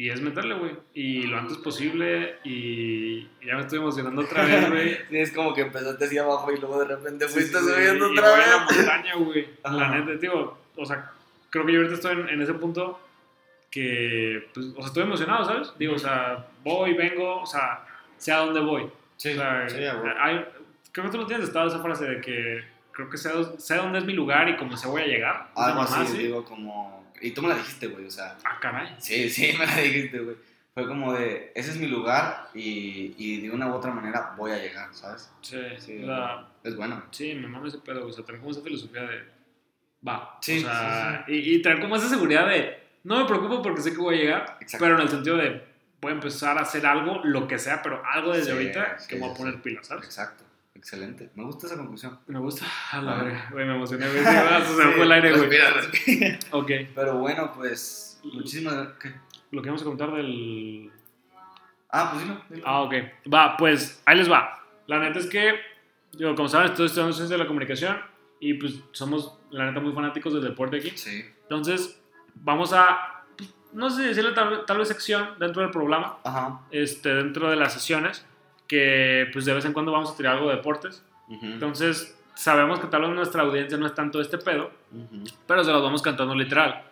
[0.00, 0.72] Y es meterle, güey.
[0.94, 2.36] Y lo antes posible.
[2.44, 4.96] Y ya me estoy emocionando otra vez, güey.
[5.10, 8.08] Sí, es como que empezaste así abajo y luego de repente fuiste sí, sí, subiendo
[8.08, 8.76] y otra voy a la vez.
[8.78, 9.48] montaña, güey.
[9.64, 11.10] La neta, digo, o sea,
[11.50, 12.98] creo que yo ahorita estoy en, en ese punto
[13.70, 15.72] que, pues, o sea, estoy emocionado, ¿sabes?
[15.78, 17.84] Digo, o sea, voy, vengo, o sea,
[18.16, 18.88] sé a dónde voy.
[19.16, 19.66] Sí, o sea,
[20.18, 20.44] hay-
[20.92, 23.98] creo que tú no tienes estado esa frase de que creo que sé, sé dónde
[23.98, 25.48] es mi lugar y cómo se voy a llegar.
[25.54, 26.99] Algo así, digo, como...
[27.20, 28.36] Y tú me la dijiste, güey, o sea...
[28.44, 28.94] Ah, caray.
[28.98, 30.36] Sí, sí, me la dijiste, güey.
[30.72, 34.52] Fue como de, ese es mi lugar y, y de una u otra manera voy
[34.52, 35.30] a llegar, ¿sabes?
[35.42, 36.04] Sí, Sí,
[36.64, 37.02] Es bueno.
[37.10, 39.24] sí, me mama ese pedo, o sea, tener como esa filosofía de,
[40.06, 43.80] va, Sí, o sea, Y, y tener como esa seguridad de, no me preocupo porque
[43.82, 44.84] sé que voy a llegar, Exacto.
[44.84, 45.64] pero en el sentido de,
[46.00, 49.08] voy a empezar a hacer algo, lo que sea, pero algo desde Sí, ahorita sí,
[49.08, 49.60] que voy a sí, poner sí.
[49.64, 50.04] pilas, ¿sabes?
[50.04, 50.44] Exacto.
[50.74, 51.30] Excelente.
[51.34, 52.18] Me gusta esa conclusión.
[52.26, 53.22] Me gusta, a la Ah.
[53.24, 56.38] verga, güey, me emocioné, güey, sí, se me Sí, fue el aire, güey.
[56.52, 59.14] Ok, Pero bueno, pues, muchísimas gracias.
[59.50, 60.90] Lo que vamos a contar del...
[61.90, 62.40] Ah, pues dilo.
[62.48, 62.62] dilo.
[62.66, 62.94] Ah, ok.
[63.32, 64.64] Va, pues ahí les va.
[64.86, 65.54] La neta es que,
[66.12, 67.98] digo, como saben, estoy estudiando ciencia de la comunicación
[68.38, 70.90] y pues somos, la neta, muy fanáticos del deporte aquí.
[70.90, 71.24] Sí.
[71.42, 72.00] Entonces,
[72.36, 76.60] vamos a, pues, no sé si decirle tal, tal vez sección dentro del programa, Ajá.
[76.70, 78.24] este, dentro de las sesiones,
[78.70, 81.04] que pues de vez en cuando vamos a tirar algo de deportes.
[81.28, 85.24] Ujú, Entonces, sabemos que tal vez nuestra audiencia no es tanto este pedo, ujú.
[85.46, 86.84] pero se los vamos cantando literal.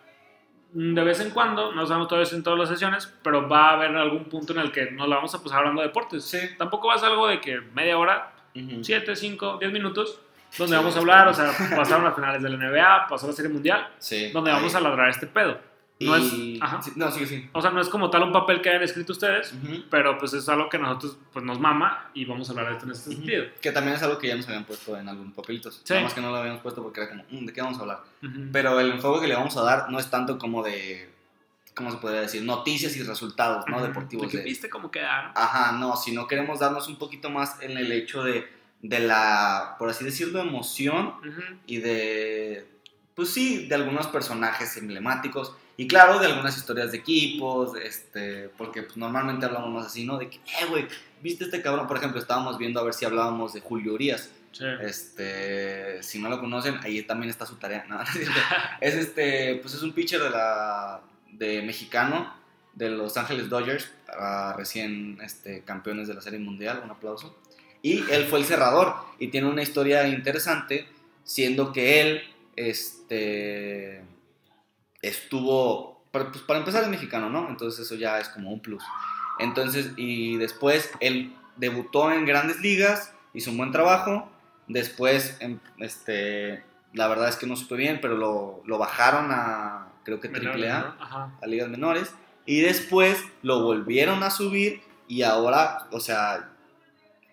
[0.72, 3.72] Mm, De vez en cuando, no sabemos todavía en todas las sesiones, pero va a
[3.74, 6.24] haber algún punto en el que nos la vamos a pasar hablando de deportes.
[6.24, 6.38] Sí.
[6.58, 8.82] Tampoco va a ser algo de que media hora, Ujú.
[8.82, 10.20] 7, 5, 10 minutos,
[10.58, 13.32] donde Sí, vamos a hablar, o sea, pasaron las finales de la NBA, pasó la
[13.34, 14.32] Serie Mundial, Sí.
[14.32, 15.58] donde vamos a ladrar este pedo.
[16.00, 16.80] No Y- es, ajá.
[16.80, 17.48] sí, No, sí, sí.
[17.52, 19.52] O sea, no es como tal un papel que hayan escrito ustedes,
[19.90, 22.84] pero pues es algo que nosotros pues, nos mama y vamos a hablar de esto
[22.86, 23.44] en este sentido.
[23.60, 25.80] Que también es algo que ya nos habían puesto en algunos papelitos.
[25.82, 25.92] Sí.
[25.92, 27.80] Nada más que no lo habíamos puesto porque era como, "Mm, ¿de qué vamos a
[27.82, 28.00] hablar?
[28.52, 31.10] Pero el enfoque que le vamos a dar no es tanto como de,
[31.74, 32.44] ¿cómo se podría decir?
[32.44, 33.82] Noticias y resultados, ¿no?
[33.82, 34.30] Deportivos.
[34.32, 35.32] De- viste cómo quedaron.
[35.34, 38.46] Ajá, no, sino queremos darnos un poquito más en el hecho de,
[38.82, 41.14] de la, por así decirlo, emoción
[41.66, 42.68] y de,
[43.16, 48.82] pues sí, de algunos personajes emblemáticos y claro, de algunas historias de equipos, este, porque
[48.82, 50.18] pues, normalmente hablamos más así, ¿no?
[50.18, 50.88] De que, eh, güey,
[51.22, 51.86] ¿viste este cabrón?
[51.86, 54.28] Por ejemplo, estábamos viendo a ver si hablábamos de Julio Urias.
[54.50, 54.64] Sí.
[54.82, 58.00] Este, si no lo conocen, ahí también está su tarea, ¿no?
[58.80, 61.00] es este, pues es un pitcher de la,
[61.30, 62.34] de mexicano
[62.74, 63.88] de Los Ángeles Dodgers,
[64.56, 67.38] recién este, campeones de la Serie Mundial, un aplauso.
[67.82, 70.88] Y él fue el cerrador y tiene una historia interesante,
[71.22, 72.22] siendo que él
[72.56, 74.02] este,
[75.02, 77.48] estuvo, para, pues, para empezar es mexicano, ¿no?
[77.48, 78.82] Entonces eso ya es como un plus.
[79.38, 84.30] Entonces, y después él debutó en grandes ligas, hizo un buen trabajo,
[84.66, 89.88] después, em, este, la verdad es que no supe bien, pero lo, lo bajaron a,
[90.04, 91.32] creo que Menores, triple A ¿no?
[91.42, 92.14] A ligas menores
[92.46, 96.50] y después lo volvieron a subir y ahora, o sea,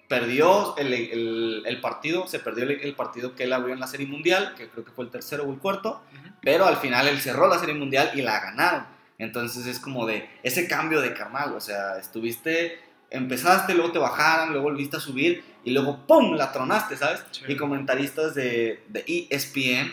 [0.08, 3.88] perdió el, el- el partido, se perdió el, el partido que él abrió en la
[3.88, 6.02] Serie Mundial, que creo que fue el tercero o el cuarto,
[6.42, 8.86] pero al final él cerró la Serie Mundial y la ganaron.
[9.18, 12.80] Entonces es como de ese cambio de carnal, o sea, estuviste,
[13.10, 16.36] empezaste, luego te bajaron, luego volviste a subir y luego ¡pum!
[16.36, 17.24] la tronaste, ¿sabes?
[17.32, 17.44] Sí.
[17.48, 19.92] Y comentaristas de, de ESPN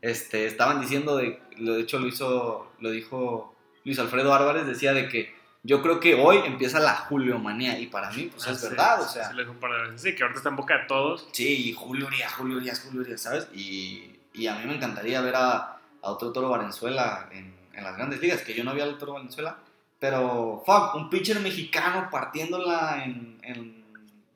[0.00, 3.54] este, estaban diciendo, de, lo de hecho lo hizo, lo dijo
[3.84, 5.34] Luis Alfredo Álvarez, decía de que
[5.64, 8.68] yo creo que hoy empieza la Julio Manía y para mí pues Ah, es sí,
[8.68, 11.28] verdad, o sí, sea, sí, un que ahorita está en boca de todos.
[11.32, 13.48] sí, y Julio Urias, Julio Urias, Julio Urias, ¿sabes?
[13.54, 15.78] Y, y a mí me encantaría ver a, a
[16.10, 19.58] otro Toro Valenzuela en, en las grandes ligas, que yo no vi al Toro Valenzuela,
[20.00, 23.84] pero fuck, un pitcher mexicano partiéndola en, en,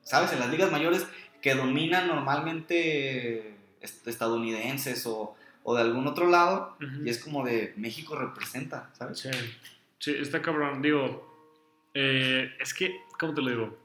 [0.03, 0.31] ¿sabes?
[0.31, 1.05] En las ligas mayores
[1.41, 7.73] que dominan normalmente est- estadounidenses o, o de algún otro lado, y es como de
[7.75, 9.19] México representa, ¿sabes?
[9.19, 9.29] Sí,
[9.99, 10.81] sí, está cabrón.
[10.81, 11.27] Digo,
[11.93, 13.77] eh, es que, ¿cómo te lo digo?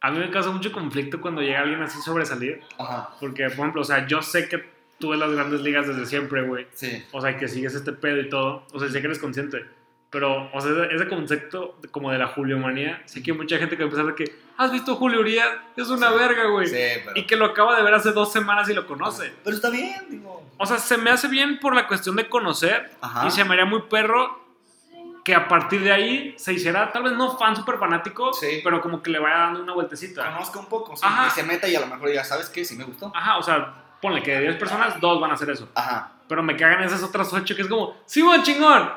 [0.00, 2.60] A mí me causa mucho conflicto cuando llega alguien así sobresalir.
[2.78, 4.62] Ajá, Porque, por ejemplo, o sea, yo sé que
[4.98, 6.66] tú ves las grandes ligas desde siempre, güey.
[6.74, 8.66] sí, O sea, que sigues este pedo y todo.
[8.72, 9.64] O sea, sé que eres consciente.
[10.10, 13.82] Pero, o sea, ese- concepto como de la Juliomanía, sí que hay mucha gente que
[13.82, 15.48] va a pensar de que, ¿has visto Julio Urias?
[15.76, 16.18] Es una Sí.
[16.18, 16.66] verga, güey.
[16.68, 17.16] sí, pero...
[17.16, 19.32] Y que lo acaba de ver hace dos semanas y lo conoce.
[19.42, 20.48] Pero está bien, digo.
[20.58, 23.26] O sea, se me hace bien por la cuestión de conocer Ajá.
[23.26, 24.43] y se me haría muy perro
[25.24, 28.60] que a partir de ahí se hiciera, tal vez no fan súper fanático, Sí.
[28.62, 30.22] pero como que le vaya dando una vueltecita.
[30.32, 31.26] Conozca un poco, sí, Ajá.
[31.28, 32.64] y se meta y a lo mejor diga, ¿sabes qué?
[32.64, 33.10] Sí me gustó.
[33.14, 35.68] Ajá, o sea, ponle que de 10 personas, dos van a hacer eso.
[35.74, 38.90] Ajá, Pero me cagan esas otras 8 que es como, ¡Sí, buen chingón!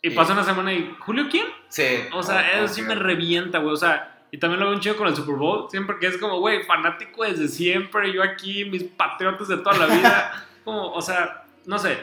[0.00, 0.16] Y Sí.
[0.16, 1.46] pasa una semana y, ¿Julio quién?
[1.68, 1.84] sí.
[2.12, 2.88] O sea, Ah, eso sí ok.
[2.88, 3.72] me revienta, güey.
[3.74, 6.18] O sea, y también lo veo un chido con el Super Bowl, siempre que es
[6.18, 10.46] como, güey, fanático desde siempre, yo aquí, mis patriotas de toda la vida.
[10.64, 11.98] como, o sea, no sé,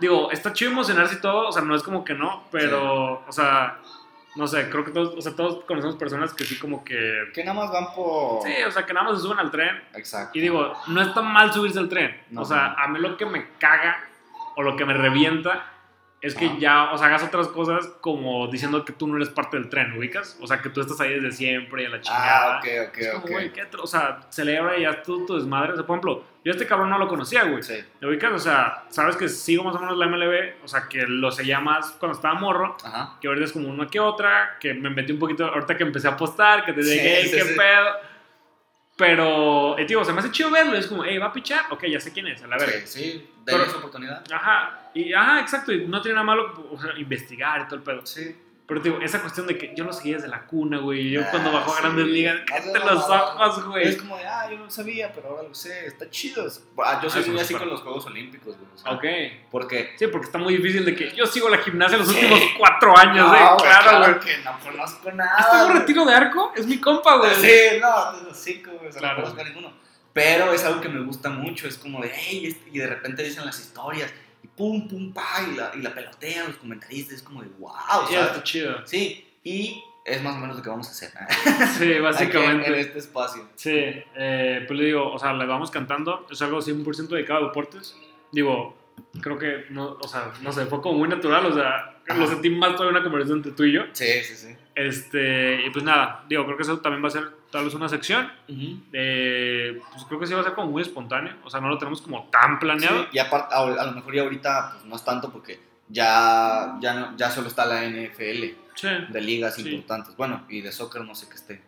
[0.00, 3.32] Digo, está chido emocionarse y todo, o sea, no es como que no, pero, o
[3.32, 3.78] sea,
[4.36, 7.44] no sé, creo que todos, o sea, todos conocemos personas que sí como que, Que
[7.44, 8.42] nada más van por...
[8.42, 10.36] sí, o sea, que nada más se suben al tren Exacto.
[10.36, 12.42] y digo, no está mal subirse al tren, No.
[12.42, 13.96] o sea, a mí lo que me caga
[14.56, 15.66] o lo que me revienta
[16.26, 16.56] es que Ajá.
[16.58, 19.92] ya, o sea, hagas otras cosas como diciendo que tú no eres parte del tren,
[19.98, 20.38] ¿ubicas?
[20.40, 22.54] O sea, que tú estás ahí desde siempre y a la chingada.
[22.56, 23.30] Ah, ok, ok, Es como, ok.
[23.30, 25.72] güey, ¿qué tro- O sea, celebra y haz tú tu desmadre.
[25.72, 27.62] O sea, por ejemplo, yo a este cabrón no lo conocía, güey.
[27.62, 27.76] Sí.
[28.00, 28.32] ¿Te ubicas?
[28.32, 31.60] O sea, sabes que sigo más o menos la MLB, o sea, que lo seguía
[31.60, 33.16] más cuando estaba morro, Ajá.
[33.20, 36.08] que ahorita es como una que otra, que me metí un poquito, ahorita que empecé
[36.08, 37.54] a apostar, que te dije, sí, qué sí.
[37.56, 38.13] pedo.
[38.96, 41.64] Pero, eh, tío, se me hace chido verlo, es como, hey, ¿va a pichar?
[41.70, 42.86] Ok, ya sé quién es, a la verga.
[42.86, 43.30] Sí, sí.
[43.44, 44.24] Pero- Denle esa oportunidad.
[44.32, 47.82] Ajá, y, ajá, exacto, y no tiene nada malo o sea, investigar y todo el
[47.82, 48.06] pedo.
[48.06, 48.36] Sí.
[48.66, 51.28] Pero, digo, esa cuestión de que yo lo seguía desde la cuna, güey, yo Ah,
[51.30, 51.82] cuando bajó a sí.
[51.82, 53.88] Grandes Ligas, cállate los ojos, güey.
[53.88, 55.84] Es como de, ah, yo no sabía, pero ahora lo sé.
[55.86, 56.46] Está chido.
[56.82, 57.60] Ah, yo soy Ah, muy sí, así sí.
[57.60, 58.70] con los Juegos Olímpicos, güey.
[58.74, 59.04] o sea, Ok.
[59.50, 59.92] Porque...
[59.98, 62.14] Sí, porque está muy difícil de que yo sigo la gimnasia los Sí.
[62.14, 63.38] últimos cuatro años, No, ¿eh?
[63.38, 64.20] güey, Claro, güey.
[64.20, 65.36] que no conozco nada.
[65.40, 66.52] ¿Este un retiro de arco?
[66.56, 67.34] Es mi compa, güey.
[67.34, 69.18] Sí, no, de los cinco, güey, Claro.
[69.18, 69.72] no conozco a ninguno.
[70.14, 73.22] Pero es algo que me gusta mucho, es como de, hey, este", y de repente
[73.24, 74.10] dicen las historias,
[74.44, 77.72] y pum, pum, pa, y la, y la pelotean los comentaristas, es como de, wow,
[78.06, 78.86] Sí, está chido.
[78.86, 81.66] Sí, y es más o menos lo que vamos a hacer, ¿eh?
[81.78, 82.68] Sí, básicamente.
[82.68, 83.48] en, este espacio.
[83.54, 87.48] Sí, eh, pues le digo, o sea, le vamos cantando, es algo 100% dedicado a
[87.48, 87.96] deportes.
[88.32, 88.76] Digo,
[89.20, 92.18] creo que, no, o sea, no sé, fue como muy natural, o sea, Ajá.
[92.18, 93.82] lo sentí más toda una conversación entre tú y yo.
[93.92, 94.56] Sí, sí, sí.
[94.74, 97.88] Este, y pues nada, digo, creo que eso también va a ser tal vez una
[97.88, 98.30] sección.
[98.92, 101.78] Eh, pues creo que sí va a ser como muy espontáneo, o sea, no lo
[101.78, 103.02] tenemos como tan planeado.
[103.04, 106.76] Sí, y aparte, a, a lo mejor ya ahorita pues, no es tanto porque ya,
[106.80, 108.88] ya, no- ya solo está la NFL Sí.
[109.08, 109.68] de ligas Sí.
[109.68, 110.16] importantes.
[110.16, 111.62] Bueno, y de soccer no sé qué esté.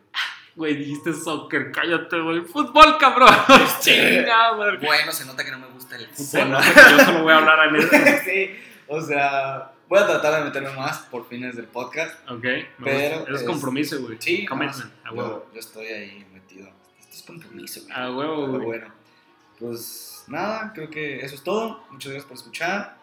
[0.57, 2.41] Güey, dijiste soccer, cállate, güey.
[2.41, 3.29] Fútbol, cabrón.
[3.81, 4.79] Chingada, madre.
[4.79, 6.27] Bueno, se nota que no me gusta el fútbol.
[6.27, 7.91] Se nota que yo solo voy a hablar en eso.
[8.25, 8.51] sí,
[8.89, 12.19] o sea, voy a tratar de meterme más por fines del podcast.
[12.31, 12.45] Ok,
[12.83, 13.37] Pero.
[13.37, 14.17] Es compromiso, güey.
[14.19, 15.47] Sí, Commitment, a yo- huevo.
[15.53, 16.69] Yo, estoy ahí metido.
[16.99, 17.93] Esto es compromiso, güey.
[17.95, 18.65] A huevo, güey.
[18.65, 18.95] bueno,
[19.59, 21.85] pues nada, creo que eso es todo.
[21.91, 22.97] Muchas gracias por escuchar.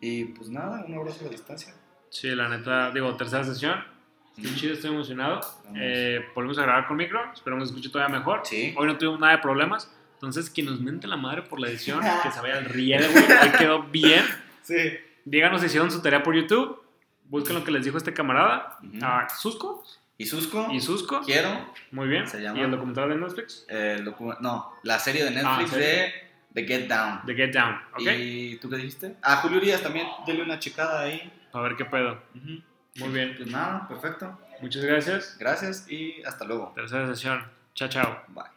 [0.00, 1.74] Y pues nada, un abrazo a la distancia.
[2.08, 3.92] Sí, la neta, digo, tercera sesión.
[4.36, 5.40] Estoy chido, estoy emocionado.
[5.76, 7.20] Eh, volvemos a grabar con micro.
[7.32, 8.40] Esperamos que escuche todavía mejor.
[8.44, 8.74] Sí.
[8.76, 9.90] Hoy no tuvimos nada de problemas.
[10.14, 13.52] Entonces, que nos mente la madre por la edición, que se vaya al riel, güey.
[13.58, 14.24] Quedó bien.
[14.62, 14.76] Sí.
[15.24, 16.82] Díganos si hicieron su tarea por YouTube.
[17.26, 18.78] Busquen lo que les dijo este camarada.
[18.82, 19.30] Uh -huh.
[19.30, 19.84] Susco.
[20.16, 20.68] ¿Y Susco?
[20.72, 21.20] ¿Y Susco?
[21.22, 21.72] Quiero.
[21.90, 22.26] Muy bien.
[22.26, 22.58] Se llama.
[22.58, 23.66] ¿Y el documental de Netflix?
[23.68, 26.12] Eh, el docu no, la serie de ah, Netflix ah, de
[26.52, 27.20] The Get Down.
[27.26, 28.08] The Get Down, ok.
[28.16, 29.16] ¿Y tú qué dijiste?
[29.22, 30.06] Ah, Julio Urias también.
[30.26, 31.32] Dele una checada ahí.
[31.52, 32.22] A ver qué pedo.
[32.34, 32.62] Uh -huh.
[32.96, 33.34] Muy bien.
[33.36, 34.38] Pues nada, perfecto.
[34.60, 35.36] Muchas gracias.
[35.38, 36.72] Gracias y hasta luego.
[36.74, 37.44] Tercera sesión.
[37.74, 38.22] Chao, chao.
[38.28, 38.44] Bye.